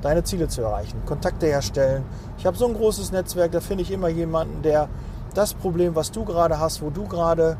deine 0.02 0.22
Ziele 0.24 0.48
zu 0.48 0.62
erreichen. 0.62 1.02
Kontakte 1.06 1.46
herstellen. 1.46 2.04
Ich 2.38 2.46
habe 2.46 2.56
so 2.56 2.66
ein 2.66 2.74
großes 2.74 3.12
Netzwerk, 3.12 3.52
da 3.52 3.60
finde 3.60 3.82
ich 3.82 3.90
immer 3.90 4.08
jemanden, 4.08 4.62
der 4.62 4.88
das 5.34 5.54
Problem, 5.54 5.94
was 5.94 6.10
du 6.10 6.24
gerade 6.24 6.58
hast, 6.58 6.82
wo 6.82 6.90
du 6.90 7.06
gerade 7.06 7.56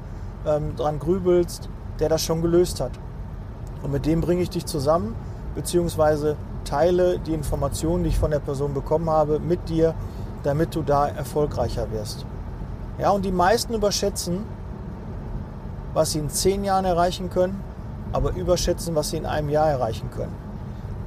ähm, 0.47 0.77
dran 0.77 0.99
grübelst, 0.99 1.69
der 1.99 2.09
das 2.09 2.23
schon 2.23 2.43
gelöst 2.43 2.81
hat. 2.81 2.93
Und 3.83 3.93
mit 3.93 4.07
dem 4.07 4.21
bringe 4.21 4.43
ich 4.43 4.51
dich 4.51 4.67
zusammen, 4.67 5.15
beziehungsweise 5.55 6.37
teile 6.65 7.19
die 7.19 7.35
Informationen, 7.35 8.05
die 8.05 8.11
ich 8.11 8.19
von 8.19 8.31
der 8.31 8.41
Person 8.41 8.75
bekommen 8.75 9.11
habe, 9.11 9.39
mit 9.41 9.69
dir, 9.69 9.95
damit 10.43 10.75
du 10.75 10.83
da 10.83 11.09
erfolgreicher 11.09 11.91
wirst. 11.91 12.25
Ja, 12.99 13.11
und 13.11 13.25
die 13.25 13.33
meisten 13.33 13.75
überschätzen, 13.75 14.45
was 15.95 16.13
sie 16.13 16.19
in 16.19 16.31
zehn 16.31 16.65
Jahren 16.65 16.85
erreichen 16.85 17.31
können, 17.31 17.63
aber 18.13 18.33
überschätzen, 18.35 18.95
was 18.95 19.11
sie 19.11 19.17
in 19.17 19.27
einem 19.27 19.49
Jahr 19.49 19.69
erreichen 19.69 20.11
können. 20.11 20.48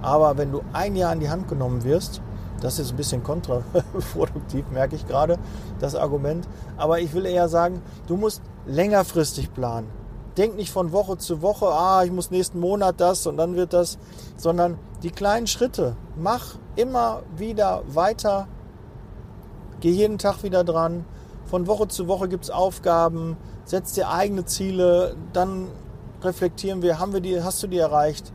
Aber 0.02 0.38
wenn 0.38 0.52
du 0.52 0.62
ein 0.74 0.96
Jahr 0.96 1.14
in 1.14 1.20
die 1.20 1.30
Hand 1.30 1.48
genommen 1.48 1.84
wirst, 1.84 2.22
das 2.62 2.80
ist 2.80 2.92
ein 2.92 2.98
bisschen 2.98 3.24
kontraproduktiv, 3.24 4.66
merke 4.72 4.96
ich 4.96 5.08
gerade, 5.08 5.38
das 5.80 5.96
Argument. 5.96 6.48
Aber 6.78 7.00
ich 7.00 7.14
will 7.14 7.26
eher 7.26 7.50
sagen, 7.50 7.82
du 8.08 8.18
musst 8.18 8.42
längerfristig 8.66 9.54
planen. 9.54 9.88
Denk 10.38 10.56
nicht 10.56 10.72
von 10.72 10.92
Woche 10.92 11.18
zu 11.18 11.42
Woche, 11.42 11.68
ah, 11.68 12.04
ich 12.06 12.12
muss 12.12 12.32
nächsten 12.32 12.60
Monat 12.60 13.02
das 13.02 13.28
und 13.28 13.38
dann 13.38 13.56
wird 13.56 13.74
das, 13.74 13.98
sondern 14.38 14.78
die 15.04 15.12
kleinen 15.12 15.48
Schritte. 15.48 15.96
Mach 16.16 16.56
immer 16.76 17.24
wieder 17.36 17.84
weiter. 17.88 18.48
Geh 19.82 19.92
jeden 19.92 20.20
Tag 20.20 20.44
wieder 20.44 20.64
dran. 20.64 21.06
Von 21.46 21.68
Woche 21.68 21.88
zu 21.90 22.08
Woche 22.08 22.30
gibt 22.30 22.46
es 22.46 22.50
Aufgaben. 22.50 23.36
Setz 23.66 23.94
dir 23.94 24.10
eigene 24.10 24.46
Ziele. 24.46 25.16
Dann 25.34 25.68
reflektieren 26.22 26.82
wir, 26.82 27.00
haben 27.00 27.14
wir 27.14 27.20
die, 27.20 27.44
hast 27.44 27.62
du 27.64 27.68
die 27.68 27.80
erreicht? 27.80 28.32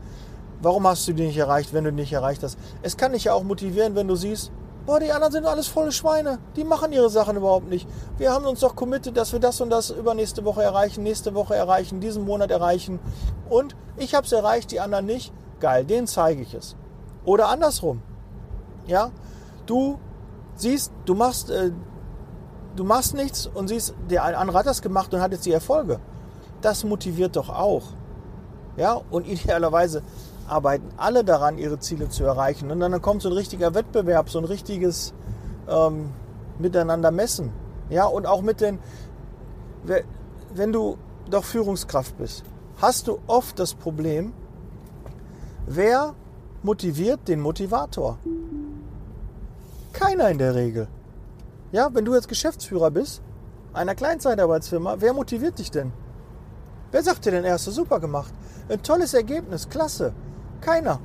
Warum 0.61 0.87
hast 0.87 1.07
du 1.07 1.13
die 1.13 1.27
nicht 1.27 1.37
erreicht, 1.37 1.73
wenn 1.73 1.83
du 1.83 1.91
die 1.91 2.01
nicht 2.01 2.13
erreicht 2.13 2.43
hast? 2.43 2.57
Es 2.81 2.97
kann 2.97 3.13
dich 3.13 3.25
ja 3.25 3.33
auch 3.33 3.43
motivieren, 3.43 3.95
wenn 3.95 4.07
du 4.07 4.15
siehst, 4.15 4.51
boah, 4.87 4.99
die 4.99 5.11
anderen 5.11 5.33
sind 5.33 5.45
alles 5.45 5.67
volle 5.67 5.91
Schweine. 5.91 6.39
Die 6.55 6.63
machen 6.63 6.91
ihre 6.93 7.09
Sachen 7.09 7.37
überhaupt 7.37 7.69
nicht. 7.69 7.87
Wir 8.17 8.31
haben 8.31 8.45
uns 8.45 8.61
doch 8.61 8.75
committed, 8.75 9.15
dass 9.15 9.33
wir 9.33 9.39
das 9.39 9.61
und 9.61 9.69
das 9.69 9.91
übernächste 9.91 10.45
Woche 10.45 10.63
erreichen, 10.63 11.03
nächste 11.03 11.35
Woche 11.35 11.55
erreichen, 11.55 11.99
diesen 11.99 12.25
Monat 12.25 12.49
erreichen. 12.49 12.99
Und 13.49 13.75
ich 13.97 14.15
habe 14.15 14.25
es 14.25 14.31
erreicht, 14.31 14.71
die 14.71 14.79
anderen 14.79 15.05
nicht. 15.05 15.31
Geil, 15.59 15.85
denen 15.85 16.07
zeige 16.07 16.41
ich 16.41 16.53
es. 16.53 16.75
Oder 17.25 17.49
andersrum. 17.49 18.01
Ja, 18.87 19.11
du 19.65 19.99
siehst, 20.55 20.91
du 21.05 21.13
machst, 21.13 21.49
äh, 21.49 21.71
du 22.75 22.83
machst 22.83 23.13
nichts 23.13 23.45
und 23.45 23.67
siehst, 23.67 23.93
der 24.09 24.23
andere 24.23 24.57
hat 24.57 24.65
das 24.65 24.81
gemacht 24.81 25.13
und 25.13 25.21
hat 25.21 25.33
jetzt 25.33 25.45
die 25.45 25.51
Erfolge. 25.51 25.99
Das 26.61 26.83
motiviert 26.83 27.35
doch 27.35 27.49
auch. 27.49 27.83
Ja, 28.77 29.01
und 29.11 29.27
idealerweise 29.27 30.03
arbeiten 30.47 30.89
alle 30.97 31.23
daran, 31.23 31.57
ihre 31.57 31.79
Ziele 31.79 32.09
zu 32.09 32.23
erreichen. 32.23 32.71
Und 32.71 32.79
dann 32.79 33.01
kommt 33.01 33.21
so 33.21 33.29
ein 33.29 33.33
richtiger 33.33 33.73
Wettbewerb, 33.73 34.29
so 34.29 34.39
ein 34.39 34.45
richtiges 34.45 35.13
ähm, 35.67 36.11
Miteinander 36.59 37.11
messen. 37.11 37.51
Ja, 37.89 38.05
und 38.05 38.25
auch 38.25 38.41
mit 38.41 38.61
den, 38.61 38.79
wenn 40.53 40.71
du 40.71 40.97
doch 41.29 41.43
Führungskraft 41.43 42.17
bist, 42.17 42.43
hast 42.81 43.07
du 43.07 43.19
oft 43.27 43.59
das 43.59 43.73
Problem, 43.73 44.33
wer 45.65 46.13
motiviert 46.63 47.27
den 47.27 47.39
Motivator? 47.39 48.17
Keiner 49.93 50.29
in 50.29 50.37
der 50.37 50.55
Regel. 50.55 50.87
Ja, 51.71 51.89
wenn 51.93 52.05
du 52.05 52.13
jetzt 52.13 52.27
Geschäftsführer 52.27 52.91
bist, 52.91 53.21
einer 53.73 53.95
Kleinzeitarbeitsfirma, 53.95 54.97
wer 54.99 55.13
motiviert 55.13 55.59
dich 55.59 55.71
denn? 55.71 55.91
Wer 56.91 57.03
sagt 57.03 57.25
dir 57.25 57.31
denn, 57.31 57.43
er 57.43 57.53
hast 57.53 57.67
du 57.67 57.71
super 57.71 57.99
gemacht? 57.99 58.33
Ein 58.69 58.81
tolles 58.81 59.13
Ergebnis, 59.13 59.67
klasse. 59.69 60.13
Keiner. 60.61 60.99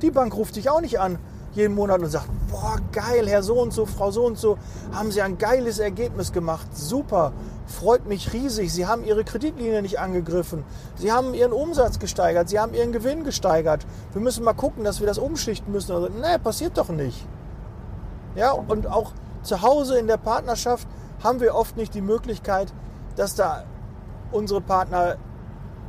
Die 0.00 0.10
Bank 0.10 0.34
ruft 0.34 0.56
dich 0.56 0.68
auch 0.68 0.80
nicht 0.80 1.00
an 1.00 1.18
jeden 1.54 1.74
Monat 1.74 2.00
und 2.00 2.08
sagt, 2.08 2.28
boah, 2.50 2.76
geil, 2.92 3.28
Herr 3.28 3.42
so 3.42 3.60
und 3.60 3.72
so, 3.72 3.86
Frau 3.86 4.10
so 4.10 4.24
und 4.24 4.38
so, 4.38 4.56
haben 4.92 5.10
Sie 5.10 5.20
ein 5.20 5.38
geiles 5.38 5.78
Ergebnis 5.78 6.32
gemacht, 6.32 6.66
super, 6.76 7.32
freut 7.66 8.06
mich 8.06 8.32
riesig, 8.32 8.72
Sie 8.72 8.86
haben 8.86 9.04
Ihre 9.04 9.24
Kreditlinie 9.24 9.82
nicht 9.82 9.98
angegriffen, 9.98 10.64
Sie 10.96 11.12
haben 11.12 11.34
Ihren 11.34 11.52
Umsatz 11.52 11.98
gesteigert, 11.98 12.48
Sie 12.48 12.58
haben 12.58 12.74
Ihren 12.74 12.92
Gewinn 12.92 13.24
gesteigert, 13.24 13.86
wir 14.12 14.22
müssen 14.22 14.44
mal 14.44 14.54
gucken, 14.54 14.84
dass 14.84 15.00
wir 15.00 15.06
das 15.06 15.18
umschichten 15.18 15.72
müssen. 15.72 15.92
Also, 15.92 16.08
nee, 16.08 16.38
passiert 16.42 16.78
doch 16.78 16.88
nicht. 16.88 17.26
Ja, 18.34 18.52
und 18.52 18.86
auch 18.86 19.12
zu 19.42 19.60
Hause 19.60 19.98
in 19.98 20.06
der 20.06 20.16
Partnerschaft 20.16 20.88
haben 21.22 21.40
wir 21.40 21.54
oft 21.54 21.76
nicht 21.76 21.94
die 21.94 22.00
Möglichkeit, 22.00 22.72
dass 23.16 23.34
da 23.34 23.64
unsere 24.30 24.62
Partner 24.62 25.16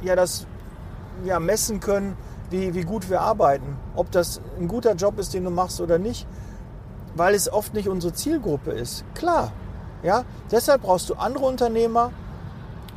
ja 0.02 0.16
das 0.18 0.46
ja, 1.24 1.40
messen 1.40 1.80
können, 1.80 2.18
wie, 2.54 2.76
wie 2.76 2.84
gut 2.84 3.10
wir 3.10 3.20
arbeiten. 3.20 3.78
Ob 3.96 4.12
das 4.12 4.40
ein 4.60 4.68
guter 4.68 4.94
Job 4.94 5.18
ist, 5.18 5.34
den 5.34 5.44
du 5.44 5.50
machst 5.50 5.82
oder 5.82 5.98
nicht, 5.98 6.28
weil 7.16 7.34
es 7.34 7.52
oft 7.52 7.74
nicht 7.74 7.90
unsere 7.90 8.14
Zielgruppe 8.14 8.72
ist. 8.72 9.04
Klar. 9.16 9.52
Ja? 10.04 10.24
Deshalb 10.52 10.84
brauchst 10.84 11.10
du 11.10 11.16
andere 11.16 11.46
Unternehmer, 11.46 12.12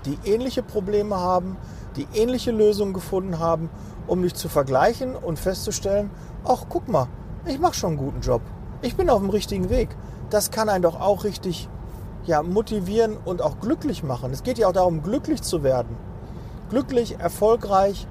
die 0.05 0.19
ähnliche 0.25 0.63
Probleme 0.63 1.17
haben, 1.17 1.57
die 1.97 2.07
ähnliche 2.15 2.51
Lösungen 2.51 2.93
gefunden 2.93 3.39
haben, 3.39 3.71
um 4.07 4.23
dich 4.23 4.35
zu 4.35 4.49
vergleichen 4.49 5.17
und 5.17 5.39
festzustellen, 5.39 6.11
ach 6.45 6.67
guck 6.69 6.87
mal, 6.89 7.09
ich 7.47 7.59
mache 7.59 7.75
schon 7.75 7.91
einen 7.91 7.99
guten 7.99 8.21
Job. 8.21 8.43
Ich 8.83 8.95
bin 8.95 9.09
auf 9.09 9.21
dem 9.21 9.31
richtigen 9.31 9.71
Weg. 9.71 9.89
Das 10.29 10.51
kann 10.51 10.69
einen 10.69 10.83
doch 10.83 11.01
auch 11.01 11.25
richtig 11.25 11.69
ja, 12.27 12.43
motivieren 12.43 13.17
und 13.25 13.41
auch 13.41 13.59
glücklich 13.59 14.03
machen. 14.03 14.33
Es 14.33 14.43
geht 14.43 14.59
ja 14.59 14.69
auch 14.69 14.73
darum, 14.73 15.03
glücklich 15.03 15.43
zu 15.43 15.63
werden. 15.63 15.97
Glücklich, 16.69 17.19
erfolgreich, 17.19 18.07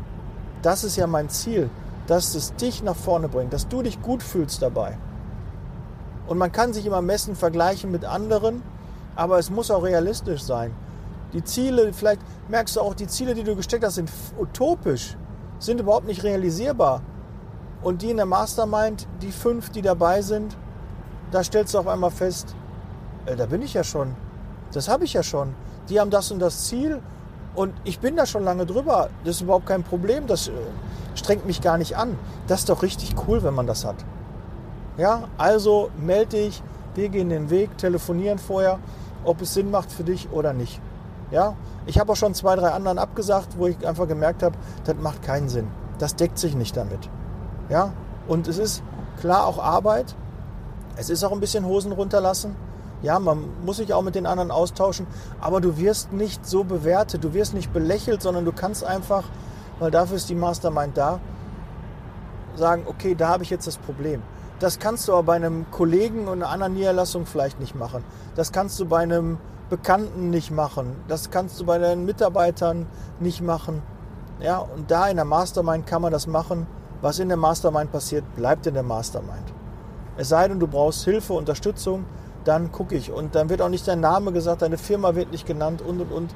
das 0.65 0.84
ist 0.84 0.95
ja 0.95 1.05
mein 1.05 1.29
Ziel, 1.29 1.69
dass 2.07 2.34
es 2.36 2.55
dich 2.55 2.81
nach 2.81 2.95
vorne 2.95 3.27
bringt, 3.27 3.53
dass 3.53 3.67
du 3.67 3.81
dich 3.81 4.01
gut 4.01 4.24
fühlst 4.24 4.62
dabei. 4.62 4.98
Und 6.27 6.38
man 6.38 6.51
kann 6.51 6.74
sich 6.74 6.86
immer 6.86 7.01
messen, 7.01 7.36
vergleichen 7.36 7.91
mit 7.91 8.03
anderen, 8.03 8.63
aber 9.15 9.38
es 9.38 9.50
muss 9.50 9.69
auch 9.69 9.84
realistisch 9.84 10.41
sein. 10.41 10.74
Die 11.34 11.43
Ziele, 11.43 11.93
vielleicht 11.93 12.22
merkst 12.48 12.75
du 12.75 12.81
auch, 12.81 12.95
die 12.95 13.07
Ziele, 13.07 13.36
die 13.36 13.43
du 13.43 13.55
gesteckt 13.55 13.84
hast, 13.84 13.95
sind 13.95 14.10
utopisch, 14.39 15.15
sind 15.60 15.79
überhaupt 15.79 16.07
nicht 16.07 16.24
realisierbar. 16.24 17.01
Und 17.81 18.01
die 18.01 18.10
in 18.10 18.17
der 18.17 18.25
Mastermind, 18.25 19.07
die 19.22 19.31
fünf, 19.31 19.69
die 19.69 19.81
dabei 19.81 20.22
sind, 20.22 20.57
da 21.31 21.43
stellst 21.43 21.74
du 21.74 21.79
auf 21.79 21.88
einmal 21.88 22.12
fest, 22.12 22.55
äh, 23.25 23.36
da 23.36 23.45
bin 23.45 23.62
ich 23.62 23.74
ja 23.74 23.84
schon. 23.84 24.15
Das 24.72 24.88
habe 24.88 25.05
ich 25.05 25.13
ja 25.13 25.22
schon. 25.22 25.53
Die 25.89 26.00
haben 26.00 26.10
das 26.10 26.31
und 26.31 26.39
das 26.39 26.65
Ziel 26.65 27.01
und 27.55 27.74
ich 27.83 28.00
bin 28.00 28.15
da 28.15 28.25
schon 28.25 28.43
lange 28.43 28.65
drüber. 28.65 29.09
Das 29.24 29.35
ist 29.35 29.41
überhaupt 29.41 29.65
kein 29.65 29.83
Problem. 29.83 30.27
Das 30.27 30.47
äh, 30.47 30.51
strengt 31.15 31.45
mich 31.45 31.62
gar 31.62 31.77
nicht 31.77 31.97
an. 31.97 32.17
Das 32.47 32.62
ist 32.62 32.69
doch 32.69 32.83
richtig 32.83 33.15
cool, 33.27 33.43
wenn 33.43 33.53
man 33.53 33.67
das 33.67 33.85
hat. 33.85 33.95
Ja, 34.97 35.24
also 35.38 35.89
melde 35.97 36.38
dich. 36.38 36.62
Wir 36.93 37.09
gehen 37.09 37.29
den 37.29 37.50
Weg, 37.50 37.77
telefonieren 37.77 38.39
vorher, 38.39 38.79
ob 39.25 39.41
es 39.41 39.53
Sinn 39.53 39.69
macht 39.69 39.91
für 39.91 40.03
dich 40.03 40.29
oder 40.31 40.53
nicht. 40.53 40.79
Ja, 41.31 41.55
ich 41.85 42.00
habe 42.00 42.12
auch 42.12 42.15
schon 42.15 42.33
zwei, 42.33 42.55
drei 42.55 42.69
anderen 42.69 42.97
abgesagt, 42.97 43.57
wo 43.57 43.67
ich 43.67 43.85
einfach 43.85 44.07
gemerkt 44.07 44.43
habe, 44.43 44.55
das 44.85 44.95
macht 44.95 45.21
keinen 45.24 45.50
Sinn. 45.50 45.67
Das 45.97 46.15
deckt 46.15 46.38
sich 46.38 46.55
nicht 46.55 46.77
damit. 46.77 47.09
Ja, 47.69 47.91
und 48.27 48.47
es 48.47 48.57
ist 48.57 48.83
klar 49.19 49.45
auch 49.45 49.59
Arbeit. 49.59 50.15
Es 50.95 51.09
ist 51.09 51.24
auch 51.24 51.31
ein 51.31 51.39
bisschen 51.39 51.65
Hosen 51.65 51.91
runterlassen. 51.91 52.55
Ja, 53.01 53.19
man 53.19 53.45
muss 53.65 53.77
sich 53.77 53.93
auch 53.93 54.01
mit 54.01 54.15
den 54.15 54.25
anderen 54.25 54.51
austauschen, 54.51 55.05
aber 55.39 55.61
du 55.61 55.77
wirst 55.77 56.11
nicht 56.11 56.45
so 56.45 56.63
bewertet, 56.63 57.23
du 57.23 57.33
wirst 57.33 57.53
nicht 57.53 57.71
belächelt, 57.73 58.21
sondern 58.21 58.45
du 58.45 58.51
kannst 58.51 58.83
einfach, 58.83 59.23
weil 59.79 59.91
dafür 59.91 60.17
ist 60.17 60.29
die 60.29 60.35
Mastermind 60.35 60.97
da, 60.97 61.19
sagen, 62.55 62.83
okay, 62.87 63.15
da 63.15 63.29
habe 63.29 63.43
ich 63.43 63.49
jetzt 63.49 63.67
das 63.67 63.77
Problem. 63.77 64.21
Das 64.59 64.79
kannst 64.79 65.07
du 65.07 65.11
aber 65.11 65.23
bei 65.23 65.35
einem 65.35 65.69
Kollegen 65.69 66.27
und 66.27 66.41
einer 66.41 66.49
anderen 66.49 66.73
Niederlassung 66.73 67.25
vielleicht 67.25 67.59
nicht 67.59 67.75
machen. 67.75 68.03
Das 68.35 68.53
kannst 68.53 68.79
du 68.79 68.85
bei 68.85 68.99
einem 68.99 69.37
Bekannten 69.69 70.29
nicht 70.29 70.51
machen. 70.51 70.95
Das 71.07 71.29
kannst 71.29 71.59
du 71.59 71.65
bei 71.65 71.77
deinen 71.77 72.05
Mitarbeitern 72.05 72.85
nicht 73.19 73.41
machen. 73.41 73.81
Ja, 74.39 74.59
und 74.59 74.89
da 74.91 75.07
in 75.07 75.17
der 75.17 75.25
Mastermind 75.25 75.85
kann 75.85 76.01
man 76.01 76.11
das 76.11 76.27
machen. 76.27 76.67
Was 77.01 77.19
in 77.19 77.27
der 77.27 77.37
Mastermind 77.37 77.91
passiert, 77.91 78.23
bleibt 78.35 78.65
in 78.67 78.73
der 78.73 78.83
Mastermind. 78.83 79.53
Es 80.17 80.29
sei 80.29 80.47
denn, 80.47 80.59
du 80.59 80.67
brauchst 80.67 81.03
Hilfe, 81.03 81.33
Unterstützung, 81.33 82.05
dann 82.45 82.71
gucke 82.71 82.95
ich. 82.95 83.11
Und 83.11 83.35
dann 83.35 83.49
wird 83.49 83.61
auch 83.61 83.69
nicht 83.69 83.87
dein 83.87 83.99
Name 83.99 84.31
gesagt, 84.31 84.61
deine 84.61 84.77
Firma 84.77 85.15
wird 85.15 85.31
nicht 85.31 85.45
genannt 85.45 85.81
und 85.81 85.99
und 85.99 86.11
und. 86.11 86.35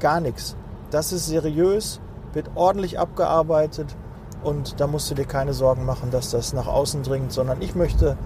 Gar 0.00 0.20
nichts. 0.20 0.56
Das 0.90 1.12
ist 1.12 1.26
seriös, 1.26 2.00
wird 2.32 2.50
ordentlich 2.54 2.98
abgearbeitet 2.98 3.94
und 4.42 4.80
da 4.80 4.86
musst 4.86 5.10
du 5.10 5.14
dir 5.14 5.26
keine 5.26 5.52
Sorgen 5.52 5.84
machen, 5.84 6.10
dass 6.10 6.30
das 6.30 6.52
nach 6.52 6.66
außen 6.66 7.02
dringt, 7.02 7.32
sondern 7.32 7.60
ich 7.60 7.74
möchte, 7.74 8.16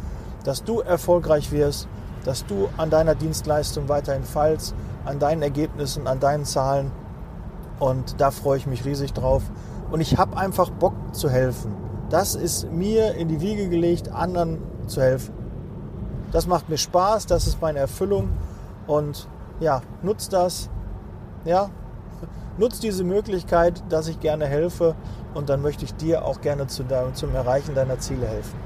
dass 0.44 0.62
du 0.62 0.80
erfolgreich 0.80 1.50
wirst, 1.50 1.88
dass 2.24 2.46
du 2.46 2.68
an 2.76 2.90
deiner 2.90 3.14
Dienstleistung 3.14 3.88
weiterhin 3.88 4.22
fallst, 4.22 4.74
an 5.04 5.18
deinen 5.18 5.42
Ergebnissen, 5.42 6.06
an 6.06 6.20
deinen 6.20 6.44
Zahlen. 6.44 6.92
Und 7.80 8.20
da 8.20 8.30
freue 8.30 8.58
ich 8.58 8.66
mich 8.66 8.84
riesig 8.84 9.12
drauf. 9.12 9.42
Und 9.90 10.00
ich 10.00 10.16
habe 10.16 10.36
einfach 10.36 10.70
Bock 10.70 10.94
zu 11.12 11.28
helfen. 11.28 11.74
Das 12.10 12.34
ist 12.34 12.70
mir 12.70 13.14
in 13.14 13.28
die 13.28 13.40
Wiege 13.40 13.68
gelegt, 13.68 14.08
anderen 14.10 14.62
zu 14.86 15.02
helfen. 15.02 15.43
Das 16.34 16.48
macht 16.48 16.68
mir 16.68 16.78
Spaß, 16.78 17.26
das 17.26 17.46
ist 17.46 17.62
meine 17.62 17.78
Erfüllung 17.78 18.28
und 18.88 19.28
ja, 19.60 19.82
nutzt 20.02 20.32
das. 20.32 20.68
Ja, 21.44 21.70
nutzt 22.58 22.82
diese 22.82 23.04
Möglichkeit, 23.04 23.84
dass 23.88 24.08
ich 24.08 24.18
gerne 24.18 24.46
helfe 24.46 24.96
und 25.34 25.48
dann 25.48 25.62
möchte 25.62 25.84
ich 25.84 25.94
dir 25.94 26.24
auch 26.24 26.40
gerne 26.40 26.66
zu 26.66 26.82
deinem, 26.82 27.14
zum 27.14 27.32
Erreichen 27.36 27.76
deiner 27.76 28.00
Ziele 28.00 28.26
helfen. 28.26 28.58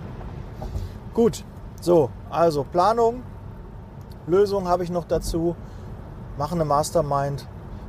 Gut, 1.12 1.44
so, 1.78 2.08
also 2.30 2.64
Planung, 2.64 3.23
Lösung 4.26 4.66
habe 4.66 4.82
ich 4.82 4.90
noch 4.90 5.04
dazu. 5.04 5.54
Mache 6.38 6.54
eine 6.54 6.64
Mastermind 6.64 7.47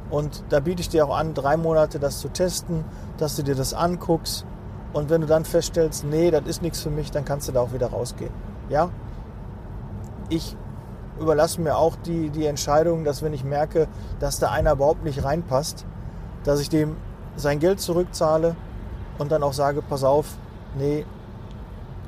und 0.10 0.44
da 0.50 0.60
biete 0.60 0.82
ich 0.82 0.90
dir 0.90 1.06
auch 1.06 1.16
an, 1.16 1.34
drei 1.34 1.56
Monate 1.56 2.00
das 2.00 2.20
zu 2.20 2.28
testen, 2.28 2.84
dass 3.18 3.38
du 3.38 3.44
dir 3.44 3.56
das 3.56 3.74
anguckst 3.74 4.46
und 4.92 5.10
wenn 5.10 5.22
du 5.22 5.28
dann 5.28 5.46
feststellst, 5.46 6.04
nee, 6.04 6.32
das 6.32 6.44
ist 6.48 6.62
nichts 6.62 6.82
für 6.82 6.90
mich, 6.90 7.12
dann 7.12 7.24
kannst 7.24 7.48
du 7.48 7.54
da 7.54 7.62
auch 7.62 7.72
wieder 7.72 7.92
rausgehen. 7.92 8.34
Ja, 8.68 8.90
ich 10.30 10.56
überlasse 11.20 11.62
mir 11.62 11.78
auch 11.78 11.96
die, 11.96 12.30
die 12.30 12.46
Entscheidung, 12.46 13.04
dass 13.04 13.22
wenn 13.22 13.34
ich 13.34 13.44
merke, 13.44 13.88
dass 14.20 14.40
da 14.40 14.52
einer 14.52 14.74
überhaupt 14.74 15.04
nicht 15.04 15.24
reinpasst, 15.24 15.86
dass 16.44 16.60
ich 16.62 16.70
dem 16.70 16.96
sein 17.36 17.60
Geld 17.60 17.80
zurückzahle 17.80 18.56
und 19.18 19.32
dann 19.32 19.44
auch 19.44 19.54
sage, 19.54 19.82
pass 19.82 20.04
auf, 20.04 20.28
nee, 20.78 21.06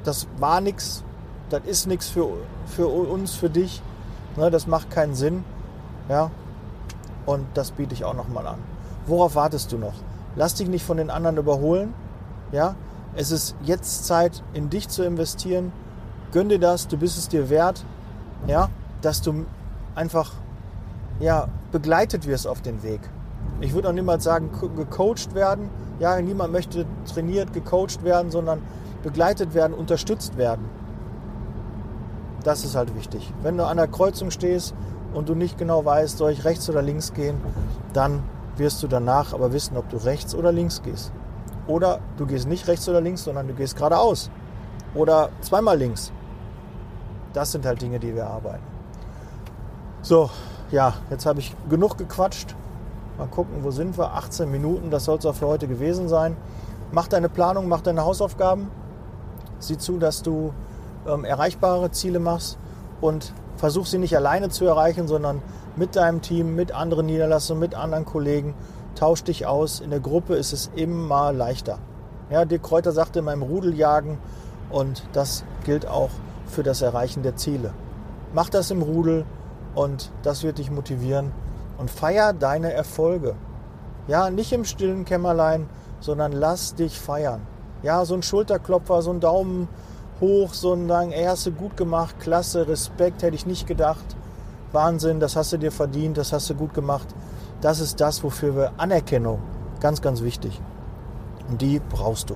das 0.03 0.27
war 0.37 0.61
nichts, 0.61 1.03
das 1.49 1.61
ist 1.65 1.87
nichts 1.87 2.09
für, 2.09 2.29
für 2.65 2.87
uns, 2.87 3.35
für 3.35 3.49
dich, 3.49 3.81
ne, 4.37 4.49
das 4.49 4.67
macht 4.67 4.89
keinen 4.89 5.15
Sinn, 5.15 5.43
ja, 6.09 6.31
und 7.25 7.45
das 7.53 7.71
biete 7.71 7.93
ich 7.93 8.03
auch 8.03 8.15
nochmal 8.15 8.47
an. 8.47 8.59
Worauf 9.05 9.35
wartest 9.35 9.71
du 9.71 9.77
noch? 9.77 9.93
Lass 10.35 10.55
dich 10.55 10.69
nicht 10.69 10.85
von 10.85 10.97
den 10.97 11.09
anderen 11.09 11.37
überholen, 11.37 11.93
ja, 12.51 12.75
es 13.15 13.31
ist 13.31 13.55
jetzt 13.63 14.05
Zeit, 14.05 14.41
in 14.53 14.69
dich 14.69 14.87
zu 14.87 15.03
investieren, 15.03 15.73
gönn 16.31 16.49
dir 16.49 16.59
das, 16.59 16.87
du 16.87 16.97
bist 16.97 17.17
es 17.17 17.27
dir 17.27 17.49
wert, 17.49 17.85
ja, 18.47 18.69
dass 19.01 19.21
du 19.21 19.45
einfach 19.95 20.31
ja, 21.19 21.47
begleitet 21.71 22.27
wirst 22.27 22.47
auf 22.47 22.61
den 22.61 22.83
Weg. 22.83 23.01
Ich 23.59 23.73
würde 23.73 23.89
auch 23.89 23.93
niemals 23.93 24.23
sagen, 24.23 24.49
gecoacht 24.75 25.33
werden. 25.33 25.69
Ja, 25.99 26.19
niemand 26.19 26.51
möchte 26.51 26.85
trainiert, 27.11 27.53
gecoacht 27.53 28.03
werden, 28.03 28.31
sondern 28.31 28.61
begleitet 29.03 29.53
werden, 29.53 29.73
unterstützt 29.73 30.37
werden. 30.37 30.65
Das 32.43 32.63
ist 32.65 32.75
halt 32.75 32.95
wichtig. 32.95 33.31
Wenn 33.43 33.57
du 33.57 33.65
an 33.65 33.77
der 33.77 33.87
Kreuzung 33.87 34.31
stehst 34.31 34.73
und 35.13 35.29
du 35.29 35.35
nicht 35.35 35.57
genau 35.57 35.85
weißt, 35.85 36.17
soll 36.17 36.31
ich 36.31 36.43
rechts 36.43 36.69
oder 36.69 36.81
links 36.81 37.13
gehen, 37.13 37.37
dann 37.93 38.23
wirst 38.57 38.81
du 38.81 38.87
danach 38.87 39.33
aber 39.33 39.53
wissen, 39.53 39.77
ob 39.77 39.89
du 39.89 39.97
rechts 39.97 40.33
oder 40.33 40.51
links 40.51 40.81
gehst. 40.81 41.11
Oder 41.67 41.99
du 42.17 42.25
gehst 42.25 42.47
nicht 42.47 42.67
rechts 42.67 42.89
oder 42.89 43.01
links, 43.01 43.23
sondern 43.23 43.47
du 43.47 43.53
gehst 43.53 43.75
geradeaus. 43.75 44.31
Oder 44.95 45.29
zweimal 45.41 45.77
links. 45.77 46.11
Das 47.33 47.51
sind 47.51 47.65
halt 47.65 47.81
Dinge, 47.81 47.99
die 47.99 48.15
wir 48.15 48.27
arbeiten. 48.27 48.63
So, 50.01 50.29
ja, 50.71 50.93
jetzt 51.09 51.25
habe 51.25 51.39
ich 51.39 51.55
genug 51.69 51.97
gequatscht. 51.97 52.55
Mal 53.17 53.27
gucken, 53.27 53.63
wo 53.63 53.71
sind 53.71 53.97
wir? 53.97 54.13
18 54.13 54.49
Minuten, 54.49 54.89
das 54.89 55.05
soll 55.05 55.17
es 55.17 55.25
auch 55.25 55.35
für 55.35 55.47
heute 55.47 55.67
gewesen 55.67 56.07
sein. 56.07 56.35
Mach 56.91 57.07
deine 57.07 57.29
Planung, 57.29 57.67
mach 57.67 57.81
deine 57.81 58.03
Hausaufgaben. 58.03 58.69
Sieh 59.59 59.77
zu, 59.77 59.99
dass 59.99 60.23
du 60.23 60.53
ähm, 61.07 61.23
erreichbare 61.23 61.91
Ziele 61.91 62.19
machst 62.19 62.57
und 62.99 63.33
versuch 63.57 63.85
sie 63.85 63.97
nicht 63.97 64.15
alleine 64.15 64.49
zu 64.49 64.65
erreichen, 64.65 65.07
sondern 65.07 65.41
mit 65.75 65.95
deinem 65.95 66.21
Team, 66.21 66.55
mit 66.55 66.71
anderen 66.71 67.05
Niederlassungen, 67.05 67.59
mit 67.59 67.75
anderen 67.75 68.05
Kollegen. 68.05 68.55
Tausch 68.95 69.23
dich 69.23 69.45
aus. 69.45 69.79
In 69.79 69.89
der 69.89 69.99
Gruppe 69.99 70.35
ist 70.35 70.51
es 70.51 70.71
immer 70.75 71.31
leichter. 71.31 71.79
Ja, 72.29 72.45
Dirk 72.45 72.63
Kräuter 72.63 72.91
sagte 72.91 73.19
in 73.19 73.25
meinem 73.25 73.43
Rudeljagen 73.43 74.17
und 74.69 75.03
das 75.13 75.43
gilt 75.63 75.85
auch 75.87 76.09
für 76.51 76.63
das 76.63 76.81
Erreichen 76.81 77.23
der 77.23 77.35
Ziele. 77.35 77.73
Mach 78.33 78.49
das 78.49 78.71
im 78.71 78.81
Rudel 78.81 79.25
und 79.75 80.11
das 80.23 80.43
wird 80.43 80.57
dich 80.57 80.69
motivieren 80.69 81.31
und 81.77 81.89
feier 81.89 82.33
deine 82.33 82.73
Erfolge. 82.73 83.35
Ja, 84.07 84.29
nicht 84.29 84.51
im 84.53 84.65
stillen 84.65 85.05
Kämmerlein, 85.05 85.67
sondern 85.99 86.31
lass 86.31 86.75
dich 86.75 86.99
feiern. 86.99 87.41
Ja, 87.83 88.05
so 88.05 88.13
ein 88.13 88.23
Schulterklopfer, 88.23 89.01
so 89.01 89.11
ein 89.11 89.19
Daumen 89.19 89.67
hoch, 90.19 90.53
so 90.53 90.73
ein 90.73 90.87
Sagen, 90.87 91.11
ey, 91.11 91.25
hast 91.25 91.45
du 91.47 91.51
gut 91.51 91.75
gemacht, 91.77 92.19
klasse, 92.19 92.67
Respekt, 92.67 93.23
hätte 93.23 93.35
ich 93.35 93.45
nicht 93.45 93.67
gedacht. 93.67 94.03
Wahnsinn, 94.71 95.19
das 95.19 95.35
hast 95.35 95.51
du 95.53 95.57
dir 95.57 95.71
verdient, 95.71 96.17
das 96.17 96.31
hast 96.31 96.49
du 96.49 96.55
gut 96.55 96.73
gemacht. 96.73 97.07
Das 97.59 97.79
ist 97.79 97.99
das, 97.99 98.23
wofür 98.23 98.55
wir 98.55 98.71
Anerkennung, 98.77 99.39
ganz, 99.79 100.01
ganz 100.01 100.21
wichtig. 100.21 100.61
Und 101.49 101.61
die 101.61 101.79
brauchst 101.79 102.29
du. 102.29 102.35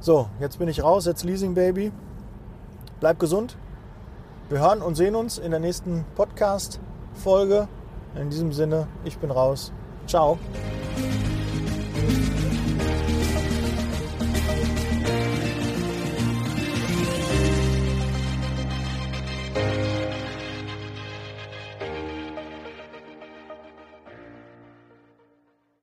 So, 0.00 0.28
jetzt 0.40 0.58
bin 0.58 0.68
ich 0.68 0.82
raus, 0.82 1.06
jetzt 1.06 1.24
Leasing 1.24 1.54
Baby. 1.54 1.92
Bleib 3.00 3.18
gesund. 3.18 3.56
Wir 4.48 4.60
hören 4.60 4.82
und 4.82 4.96
sehen 4.96 5.14
uns 5.14 5.38
in 5.38 5.50
der 5.50 5.60
nächsten 5.60 6.04
Podcast-Folge. 6.16 7.68
In 8.16 8.30
diesem 8.30 8.52
Sinne, 8.52 8.88
ich 9.04 9.18
bin 9.18 9.30
raus. 9.30 9.72
Ciao. 10.06 10.38